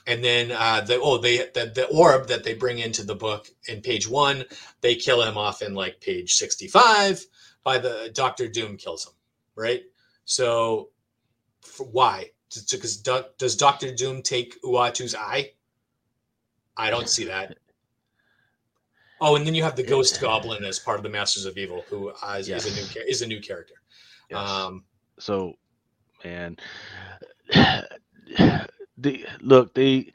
[0.07, 3.47] and then uh, the oh they the, the orb that they bring into the book
[3.67, 4.43] in page one
[4.81, 7.23] they kill him off in like page 65
[7.63, 9.13] by the doctor doom kills him
[9.57, 9.81] right?
[10.23, 10.89] So
[11.79, 12.31] why?
[12.71, 15.51] Because does doctor doom take uatu's eye?
[16.77, 17.57] I don't see that.
[19.19, 21.83] Oh and then you have the ghost goblin as part of the masters of evil
[21.89, 22.65] who uh, is, yes.
[22.65, 23.73] is, a new is a new character.
[24.29, 24.39] Yes.
[24.39, 24.85] um
[25.19, 25.53] so
[26.23, 26.55] man
[28.97, 30.11] they look they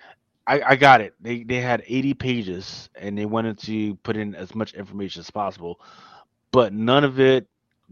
[0.46, 1.14] I, I got it.
[1.20, 5.30] They they had 80 pages and they wanted to put in as much information as
[5.30, 5.80] possible,
[6.52, 7.46] but none of it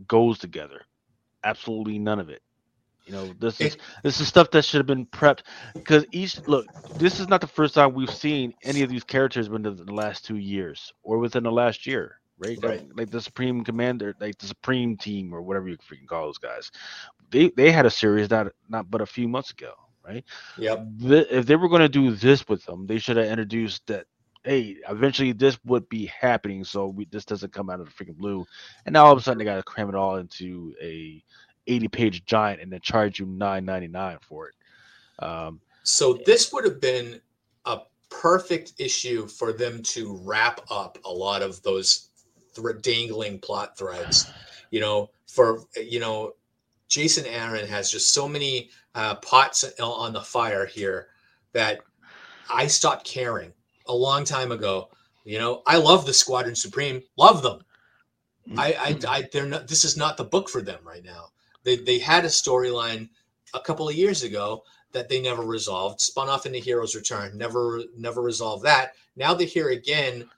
[0.06, 0.82] goes together.
[1.44, 2.42] Absolutely none of it.
[3.04, 5.42] You know, this is this is stuff that should have been prepped
[5.84, 9.48] because each look, this is not the first time we've seen any of these characters
[9.48, 12.60] within the last two years or within the last year, right?
[12.62, 12.80] right.
[12.80, 16.38] Like, like the Supreme Commander, like the Supreme Team or whatever you freaking call those
[16.38, 16.70] guys.
[17.30, 19.72] They they had a series not not but a few months ago
[20.06, 20.24] right?
[20.58, 20.86] Yep.
[21.00, 24.06] if they were going to do this with them, they should have introduced that.
[24.42, 28.16] Hey, eventually this would be happening, so we, this doesn't come out of the freaking
[28.16, 28.46] blue.
[28.86, 31.22] And now all of a sudden they got to cram it all into a
[31.66, 34.54] 80 page giant and then charge you 9.99 for it.
[35.22, 37.20] Um, so this would have been
[37.66, 42.08] a perfect issue for them to wrap up a lot of those
[42.54, 44.30] th- dangling plot threads.
[44.72, 46.34] You know, for you know,
[46.86, 51.08] Jason Aaron has just so many uh, pots on the fire here
[51.52, 51.80] that
[52.52, 53.52] I stopped caring
[53.86, 54.90] a long time ago.
[55.24, 57.60] You know, I love the Squadron Supreme, love them.
[58.56, 59.08] I, I, mm-hmm.
[59.08, 59.68] I, they're not.
[59.68, 61.26] This is not the book for them right now.
[61.62, 63.08] They, they had a storyline
[63.54, 64.62] a couple of years ago
[64.92, 66.00] that they never resolved.
[66.00, 68.94] Spun off into Heroes Return, never, never resolved that.
[69.14, 70.28] Now they're here again,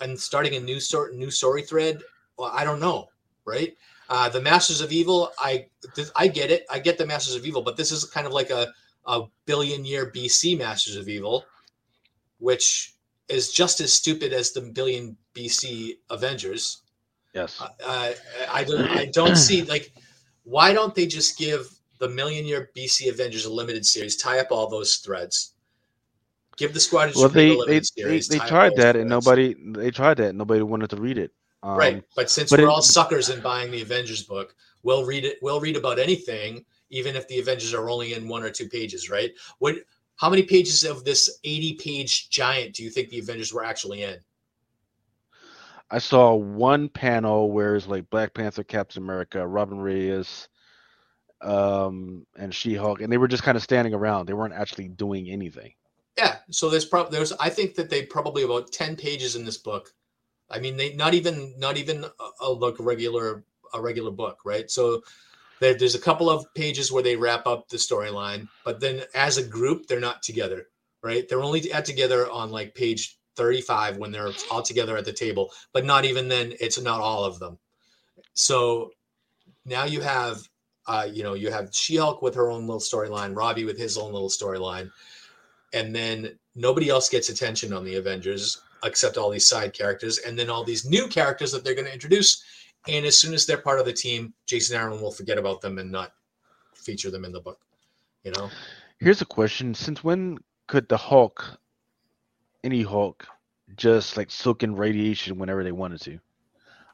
[0.00, 2.00] and starting a new story, new story thread.
[2.38, 3.08] Well, I don't know,
[3.44, 3.76] right?
[4.08, 5.66] Uh, the Masters of Evil, I,
[6.16, 6.64] I get it.
[6.70, 8.72] I get the Masters of Evil, but this is kind of like a,
[9.06, 11.44] a billion year BC Masters of Evil,
[12.38, 12.94] which
[13.28, 16.82] is just as stupid as the billion BC Avengers.
[17.34, 17.60] Yes.
[17.60, 18.12] Uh,
[18.50, 18.88] I don't.
[18.88, 19.92] I don't see like
[20.44, 24.48] why don't they just give the Million Year BC Avengers a limited series, tie up
[24.50, 25.54] all those threads,
[26.56, 28.98] give the Squadron well, they they, series, they, they tried that threads.
[28.98, 31.32] and nobody they tried that nobody wanted to read it.
[31.62, 35.04] Um, right, but since but we're it, all suckers in buying the Avengers book, we'll
[35.04, 35.38] read it.
[35.42, 39.10] We'll read about anything, even if the Avengers are only in one or two pages.
[39.10, 39.32] Right?
[39.58, 39.76] What?
[40.16, 44.18] How many pages of this eighty-page giant do you think the Avengers were actually in?
[45.90, 50.48] I saw one panel where it's like Black Panther, Captain America, Robin Reyes,
[51.40, 54.26] um, and She Hulk, and they were just kind of standing around.
[54.26, 55.72] They weren't actually doing anything.
[56.16, 56.36] Yeah.
[56.50, 59.92] So there's probably there's I think that they probably about ten pages in this book.
[60.50, 63.44] I mean, they not even not even a, a look regular
[63.74, 64.70] a regular book, right?
[64.70, 65.02] So
[65.60, 69.36] there, there's a couple of pages where they wrap up the storyline, but then as
[69.36, 70.68] a group, they're not together,
[71.02, 71.28] right?
[71.28, 75.50] They're only at together on like page 35 when they're all together at the table,
[75.72, 77.58] but not even then, it's not all of them.
[78.34, 78.90] So
[79.64, 80.48] now you have,
[80.86, 83.98] uh, you know, you have She Hulk with her own little storyline, Robbie with his
[83.98, 84.90] own little storyline,
[85.72, 90.38] and then nobody else gets attention on the Avengers except all these side characters, and
[90.38, 92.42] then all these new characters that they're going to introduce.
[92.86, 95.78] And as soon as they're part of the team, Jason Aaron will forget about them
[95.78, 96.12] and not
[96.74, 97.60] feature them in the book.
[98.24, 98.50] You know.
[98.98, 101.58] Here's a question: Since when could the Hulk
[102.64, 103.26] any Hulk
[103.76, 106.18] just like soak in radiation whenever they wanted to.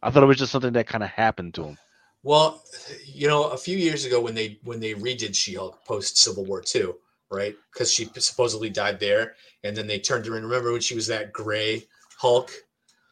[0.03, 1.79] I thought it was just something that kind of happened to him.
[2.23, 2.63] Well,
[3.07, 6.61] you know, a few years ago when they when they redid She-Hulk post Civil War
[6.61, 6.97] two,
[7.35, 7.55] right?
[7.73, 10.45] Because she supposedly died there, and then they turned her in.
[10.45, 11.87] Remember when she was that gray
[12.19, 12.51] Hulk?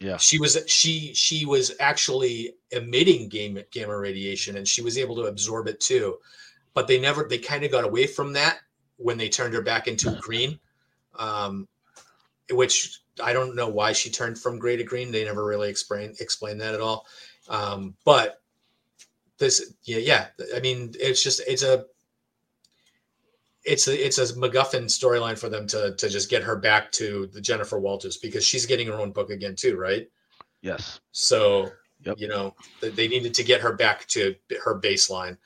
[0.01, 5.17] Yeah, she was she she was actually emitting gamma gamma radiation, and she was able
[5.17, 6.19] to absorb it too.
[6.75, 8.59] But they never they kind of got away from that
[8.97, 10.59] when they turned her back into green.
[11.19, 11.69] Um,
[12.51, 15.13] which I don't know why she turned from gray to green.
[15.13, 17.07] They never really explain explain that at all.
[17.49, 18.41] Um, but
[19.39, 20.27] this, yeah, yeah.
[20.55, 21.87] I mean, it's just it's a
[23.65, 27.29] it's a it's a MacGuffin storyline for them to to just get her back to
[27.33, 30.09] the Jennifer Walters because she's getting her own book again too, right?
[30.61, 31.01] Yes.
[31.13, 31.71] So
[32.05, 32.17] yep.
[32.19, 34.35] you know they needed to get her back to
[34.65, 35.37] her baseline,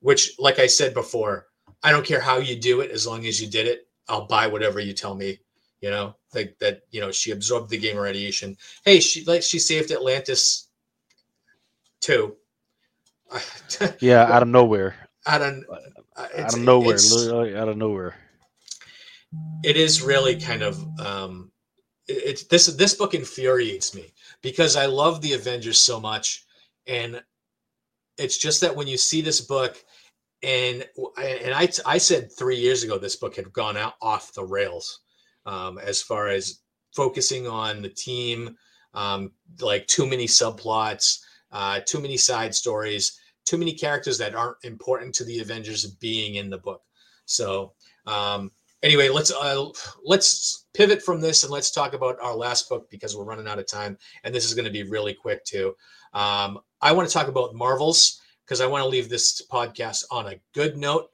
[0.00, 1.46] which, like I said before,
[1.82, 3.88] I don't care how you do it as long as you did it.
[4.08, 5.38] I'll buy whatever you tell me
[5.80, 8.56] you know, like that, you know, she absorbed the gamma radiation.
[8.84, 10.68] Hey, she like she saved Atlantis
[12.00, 12.36] too.
[14.00, 14.96] yeah, out of nowhere.
[15.26, 15.64] Out of
[16.16, 18.14] out of nowhere, literally out of nowhere.
[19.62, 21.50] It is really kind of um
[22.08, 24.12] it's this this book infuriates me
[24.42, 26.44] because I love the Avengers so much
[26.86, 27.22] and
[28.16, 29.76] it's just that when you see this book
[30.42, 30.86] and
[31.18, 35.00] and I I said 3 years ago this book had gone out off the rails
[35.46, 36.60] um, as far as
[36.94, 38.56] focusing on the team,
[38.94, 41.20] um, like too many subplots,
[41.52, 46.34] uh, too many side stories, too many characters that aren't important to the Avengers being
[46.34, 46.82] in the book.
[47.24, 47.72] So
[48.06, 48.50] um,
[48.82, 49.66] anyway, let's uh,
[50.04, 53.58] let's pivot from this and let's talk about our last book because we're running out
[53.58, 55.74] of time, and this is going to be really quick too.
[56.12, 60.26] Um, I want to talk about Marvels because I want to leave this podcast on
[60.26, 61.10] a good note.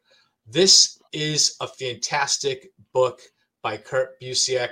[0.47, 3.21] This is a fantastic book
[3.63, 4.71] by Kurt Busiek.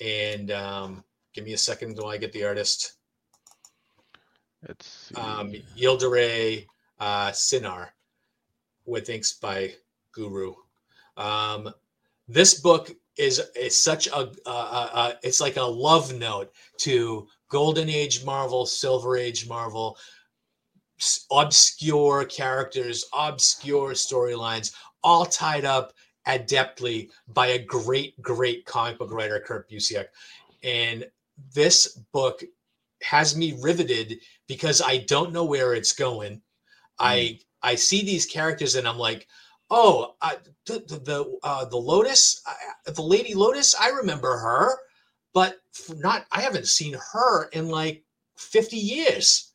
[0.00, 2.94] And um, give me a second while I get the artist.
[4.68, 6.66] It's um, Yildiray
[7.00, 7.94] uh, Cinar
[8.86, 9.72] with inks by
[10.12, 10.54] Guru.
[11.16, 11.72] Um,
[12.28, 17.88] this book is is such a uh, uh, it's like a love note to Golden
[17.88, 19.96] Age Marvel, Silver Age Marvel,
[21.30, 25.92] obscure characters, obscure storylines, all tied up
[26.26, 30.06] adeptly by a great, great comic book writer, Kurt Busiek.
[30.62, 31.06] And
[31.54, 32.42] this book
[33.02, 36.40] has me riveted because I don't know where it's going.
[36.98, 39.26] I I see these characters and I'm like,
[39.70, 40.34] oh, uh,
[40.66, 44.76] the the uh, the Lotus, uh, the Lady Lotus, I remember her,
[45.32, 45.60] but
[45.96, 48.04] not I haven't seen her in like
[48.36, 49.50] 50 years.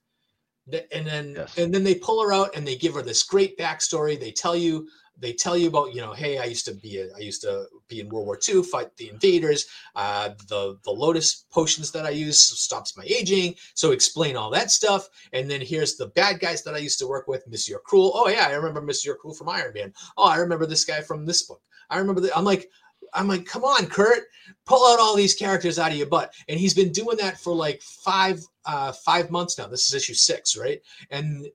[0.92, 1.58] And then yes.
[1.58, 4.20] and then they pull her out and they give her this great backstory.
[4.20, 4.88] They tell you
[5.20, 7.66] they tell you about you know hey i used to be a, i used to
[7.88, 9.68] be in world war ii fight the invaders.
[9.96, 13.56] Uh, the the lotus potions that i use stops my aging.
[13.74, 15.10] So explain all that stuff.
[15.34, 18.12] And then here's the bad guys that i used to work with monsieur cruel.
[18.16, 19.94] Oh yeah i remember monsieur cruel from iron man.
[20.18, 21.62] Oh i remember this guy from this book.
[21.90, 22.70] I remember that i'm like
[23.14, 24.24] i'm like come on kurt
[24.66, 26.34] pull out all these characters out of your butt.
[26.48, 29.68] And he's been doing that for like five uh five months now.
[29.68, 30.82] This is issue six right?
[31.10, 31.48] And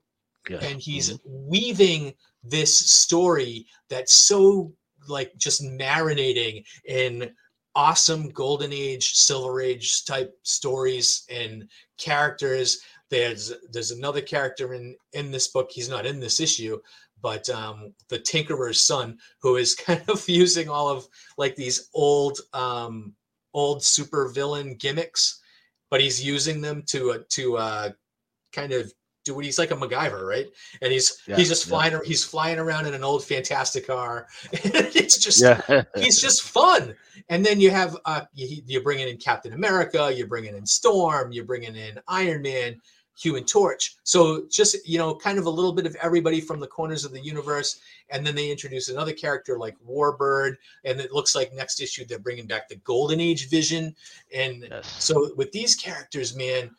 [0.49, 0.63] yes.
[0.63, 1.49] and he's mm-hmm.
[1.49, 2.13] weaving
[2.47, 4.73] this story that's so
[5.07, 7.31] like just marinating in
[7.75, 11.67] awesome golden age silver age type stories and
[11.97, 12.79] characters.
[13.09, 15.69] There's there's another character in in this book.
[15.71, 16.79] He's not in this issue
[17.25, 21.07] but um the tinkerer's son who is kind of using all of
[21.39, 23.13] like these old um
[23.53, 25.41] old super villain gimmicks
[25.89, 27.89] but he's using them to uh, to uh
[28.53, 28.93] kind of
[29.25, 30.47] doing he's like a MacGyver, right?
[30.81, 31.99] And he's yeah, he's just flying yeah.
[32.05, 34.27] he's flying around in an old fantastic car.
[34.53, 35.83] it's just yeah.
[35.95, 36.95] he's just fun.
[37.27, 41.31] And then you have uh you, you're bringing in Captain America, you're bringing in Storm,
[41.33, 42.79] you're bringing in Iron Man,
[43.17, 43.95] Human Torch.
[44.03, 47.11] So just you know, kind of a little bit of everybody from the corners of
[47.11, 47.79] the universe.
[48.09, 52.19] And then they introduce another character like Warbird, and it looks like next issue they're
[52.19, 53.95] bringing back the Golden Age Vision.
[54.33, 55.03] And yes.
[55.03, 56.69] so with these characters, man,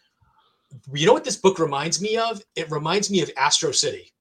[0.92, 2.42] you know what this book reminds me of?
[2.54, 4.12] It reminds me of Astro City.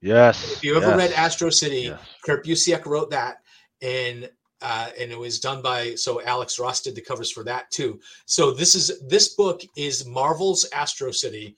[0.00, 0.52] Yes.
[0.52, 0.96] If you ever yes.
[0.96, 2.00] read Astro City, yes.
[2.24, 3.38] Kurt Busiek wrote that,
[3.82, 4.30] and
[4.62, 8.00] uh, and it was done by so Alex Ross did the covers for that too.
[8.26, 11.56] So this is this book is Marvel's Astro City,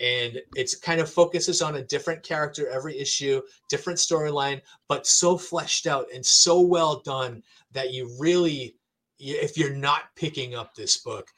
[0.00, 5.36] and it kind of focuses on a different character every issue, different storyline, but so
[5.36, 8.76] fleshed out and so well done that you really,
[9.18, 11.28] if you're not picking up this book,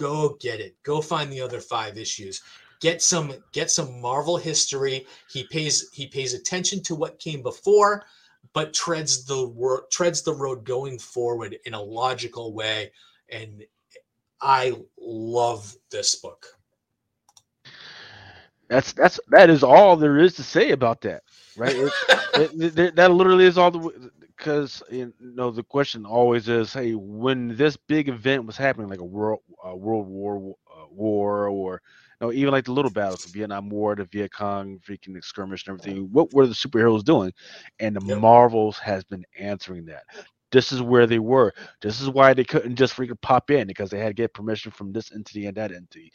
[0.00, 0.76] go get it.
[0.82, 2.42] Go find the other five issues.
[2.80, 5.06] Get some get some Marvel history.
[5.28, 8.04] He pays he pays attention to what came before,
[8.54, 12.90] but treads the treads the road going forward in a logical way.
[13.28, 13.62] And
[14.40, 16.46] I love this book.
[18.68, 21.22] That's that's that is all there is to say about that,
[21.58, 21.76] right?
[22.34, 24.10] it, it, that literally is all the
[24.40, 29.00] because you know the question always is, hey, when this big event was happening, like
[29.00, 31.82] a world uh, World War uh, War, or
[32.20, 35.66] you know, even like the little battles, the Vietnam War, the Viet Cong freaking skirmish
[35.66, 36.08] and everything.
[36.12, 37.32] What were the superheroes doing?
[37.78, 38.18] And the yep.
[38.18, 40.04] Marvels has been answering that.
[40.50, 41.52] This is where they were.
[41.80, 44.72] This is why they couldn't just freaking pop in because they had to get permission
[44.72, 46.12] from this entity and that entity.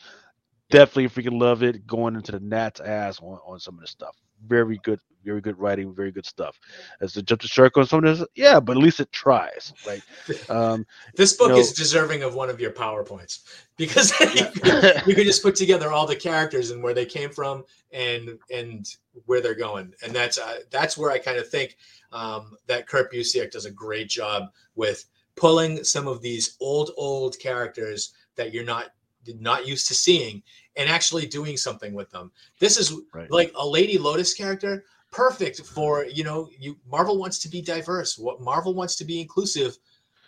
[0.69, 4.15] Definitely freaking love it going into the Nat's ass on, on some of this stuff
[4.47, 6.59] very good, very good writing, very good stuff.
[7.01, 9.73] As the jump to shark on some of this, yeah, but at least it tries,
[9.85, 10.01] right?
[10.49, 10.85] Um,
[11.15, 13.39] this book you know, is deserving of one of your powerpoints
[13.77, 17.29] because you, could, you could just put together all the characters and where they came
[17.29, 18.85] from and and
[19.25, 21.77] where they're going, and that's uh, that's where I kind of think
[22.11, 25.05] um, that Kurt Busiek does a great job with
[25.35, 28.91] pulling some of these old old characters that you're not
[29.39, 30.41] not used to seeing
[30.75, 32.31] and actually doing something with them.
[32.59, 33.29] This is right.
[33.31, 36.49] like a Lady Lotus character, perfect for you know.
[36.57, 38.17] You Marvel wants to be diverse.
[38.17, 39.77] What Marvel wants to be inclusive.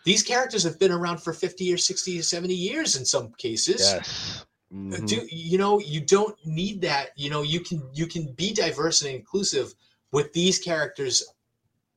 [0.03, 3.81] These characters have been around for 50 or 60 or 70 years in some cases.
[3.81, 4.45] Yes.
[4.73, 5.05] Mm-hmm.
[5.05, 7.09] Do you know you don't need that?
[7.15, 9.73] You know, you can you can be diverse and inclusive
[10.11, 11.23] with these characters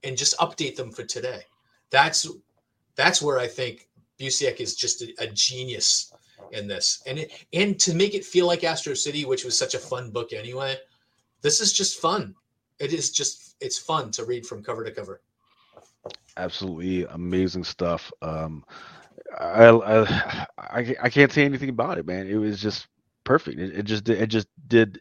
[0.03, 1.43] and just update them for today.
[1.91, 2.29] That's
[2.95, 3.89] that's where I think
[4.21, 6.10] Busiek is just a, a genius
[6.53, 9.75] in this, and it, and to make it feel like Astro City, which was such
[9.75, 10.77] a fun book anyway.
[11.43, 12.35] This is just fun.
[12.79, 15.23] It is just it's fun to read from cover to cover.
[16.37, 18.11] Absolutely amazing stuff.
[18.23, 18.65] Um,
[19.39, 22.27] I, I I I can't say anything about it, man.
[22.27, 22.89] It was just
[23.25, 23.61] perfect.
[23.61, 25.01] It, it just did, it just did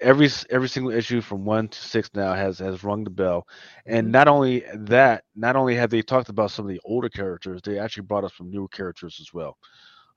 [0.00, 3.46] every every single issue from one to six now has has rung the bell,
[3.86, 4.12] and mm-hmm.
[4.12, 7.78] not only that, not only have they talked about some of the older characters, they
[7.78, 9.56] actually brought us some newer characters as well.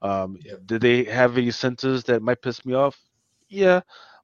[0.02, 0.54] Um, yeah.
[0.64, 2.98] Did they have any sentences that might piss me off?
[3.48, 3.80] Yeah,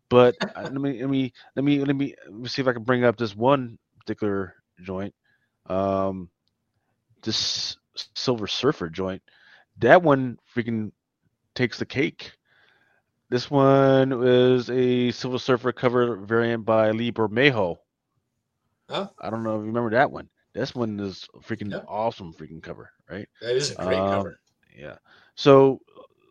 [0.09, 2.85] but let me let me let me let me let me see if I can
[2.85, 5.15] bring up this one particular joint.
[5.67, 6.31] Um,
[7.23, 7.77] this
[8.15, 9.23] Silver Surfer joint.
[9.79, 10.93] That one freaking
[11.55, 12.33] takes the cake.
[13.29, 17.77] This one is a Silver Surfer cover variant by Lee Bermejo.
[18.89, 19.09] Huh?
[19.21, 20.29] I don't know if you remember that one.
[20.55, 21.81] This one is freaking yeah.
[21.89, 23.29] awesome freaking cover, right?
[23.43, 24.39] That is a great um, cover.
[24.75, 24.97] Yeah.
[25.37, 25.81] So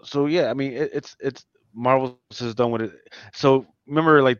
[0.04, 2.94] so yeah, I mean it, it's it's Marvel has done with it.
[3.34, 4.40] So remember like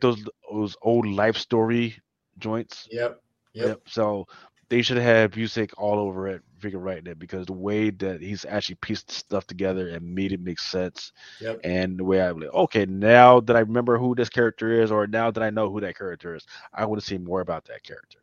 [0.50, 1.96] those old life story
[2.38, 2.88] joints.
[2.90, 3.22] Yep.
[3.54, 3.66] Yep.
[3.66, 3.80] yep.
[3.86, 4.26] So
[4.68, 8.44] they should have Busiek all over it, figure writing it because the way that he's
[8.44, 11.12] actually pieced stuff together and made it make sense.
[11.40, 11.60] Yep.
[11.64, 15.06] And the way I like, okay, now that I remember who this character is, or
[15.06, 17.84] now that I know who that character is, I want to see more about that
[17.84, 18.18] character.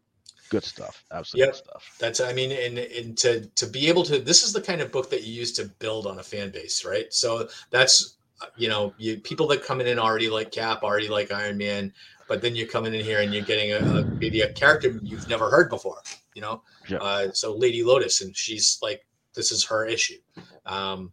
[0.50, 1.04] Good stuff.
[1.12, 1.56] Absolutely yep.
[1.56, 1.96] stuff.
[2.00, 4.91] That's I mean, and and to to be able to this is the kind of
[4.91, 7.12] book that you use to build on a fan base, right?
[7.14, 8.18] So that's
[8.58, 11.94] you know, you people that come in already like Cap, already like Iron Man,
[12.28, 15.28] but then you're coming in here and you're getting a, a maybe a character you've
[15.30, 16.02] never heard before,
[16.34, 16.62] you know.
[16.88, 16.98] Yeah.
[16.98, 20.20] Uh, so Lady Lotus, and she's like, this is her issue.
[20.66, 21.12] Um,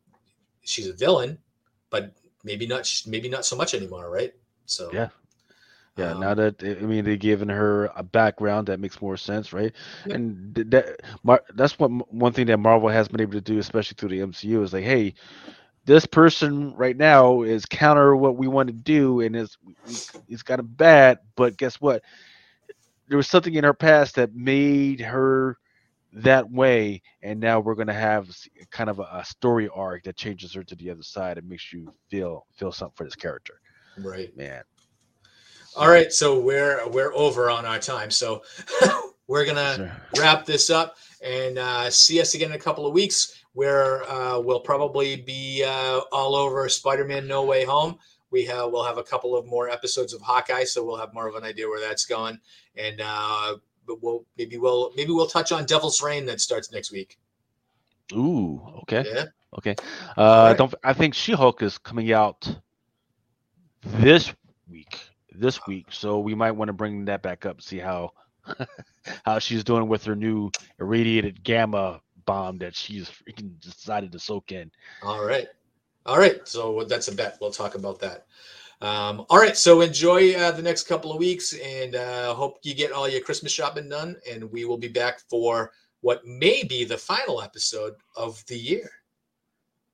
[0.62, 1.38] she's a villain,
[1.90, 2.12] but
[2.44, 4.32] maybe not, maybe not so much anymore, right?
[4.66, 5.08] So yeah,
[6.00, 6.12] yeah.
[6.12, 9.72] Um, now that I mean, they've given her a background that makes more sense, right?
[10.06, 10.14] Yeah.
[10.14, 11.00] And that
[11.54, 14.62] that's what one thing that Marvel has been able to do, especially through the MCU,
[14.62, 15.14] is like, hey,
[15.84, 19.56] this person right now is counter what we want to do and is
[20.28, 22.02] he's got a bad but guess what
[23.08, 25.58] there was something in her past that made her
[26.12, 28.28] that way and now we're going to have
[28.70, 31.72] kind of a, a, story arc that changes her to the other side and makes
[31.72, 33.60] you feel feel something for this character
[33.98, 34.62] right man
[35.80, 38.42] all right so we're we're over on our time so
[39.28, 39.92] we're gonna sure.
[40.18, 44.38] wrap this up and uh, see us again in a couple of weeks where uh,
[44.38, 47.98] we'll probably be uh, all over Spider-Man: No Way Home.
[48.30, 51.26] We have we'll have a couple of more episodes of Hawkeye, so we'll have more
[51.26, 52.38] of an idea where that's going.
[52.76, 53.56] And uh,
[53.86, 57.18] but we'll maybe we'll maybe we'll touch on Devil's Reign that starts next week.
[58.12, 59.04] Ooh, okay.
[59.06, 59.24] Yeah.
[59.58, 59.76] Okay.
[60.16, 60.58] Uh, right.
[60.58, 62.54] don't I think She-Hulk is coming out
[63.82, 64.32] this
[64.68, 65.09] week.
[65.40, 68.10] This week, so we might want to bring that back up, see how
[69.24, 73.10] how she's doing with her new irradiated gamma bomb that she's
[73.58, 74.70] decided to soak in.
[75.02, 75.48] All right.
[76.04, 76.46] All right.
[76.46, 77.38] So that's a bet.
[77.40, 78.26] We'll talk about that.
[78.82, 79.56] Um, all right.
[79.56, 83.20] So enjoy uh, the next couple of weeks and uh, hope you get all your
[83.20, 84.16] Christmas shopping done.
[84.30, 85.72] And we will be back for
[86.02, 88.90] what may be the final episode of the year.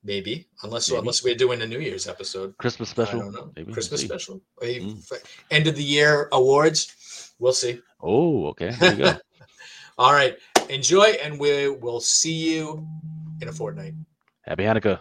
[0.06, 1.00] Maybe, unless maybe.
[1.00, 3.20] unless we're doing a New Year's episode, Christmas special.
[3.20, 3.52] I don't know.
[3.56, 3.72] Maybe.
[3.72, 4.08] Christmas maybe.
[4.08, 5.22] special, mm.
[5.50, 7.34] end of the year awards.
[7.40, 7.80] We'll see.
[8.00, 8.70] Oh, okay.
[8.70, 9.16] There you go.
[9.98, 10.36] All right.
[10.68, 12.86] Enjoy, and we will see you
[13.40, 13.94] in a fortnight.
[14.42, 15.00] Happy Hanukkah.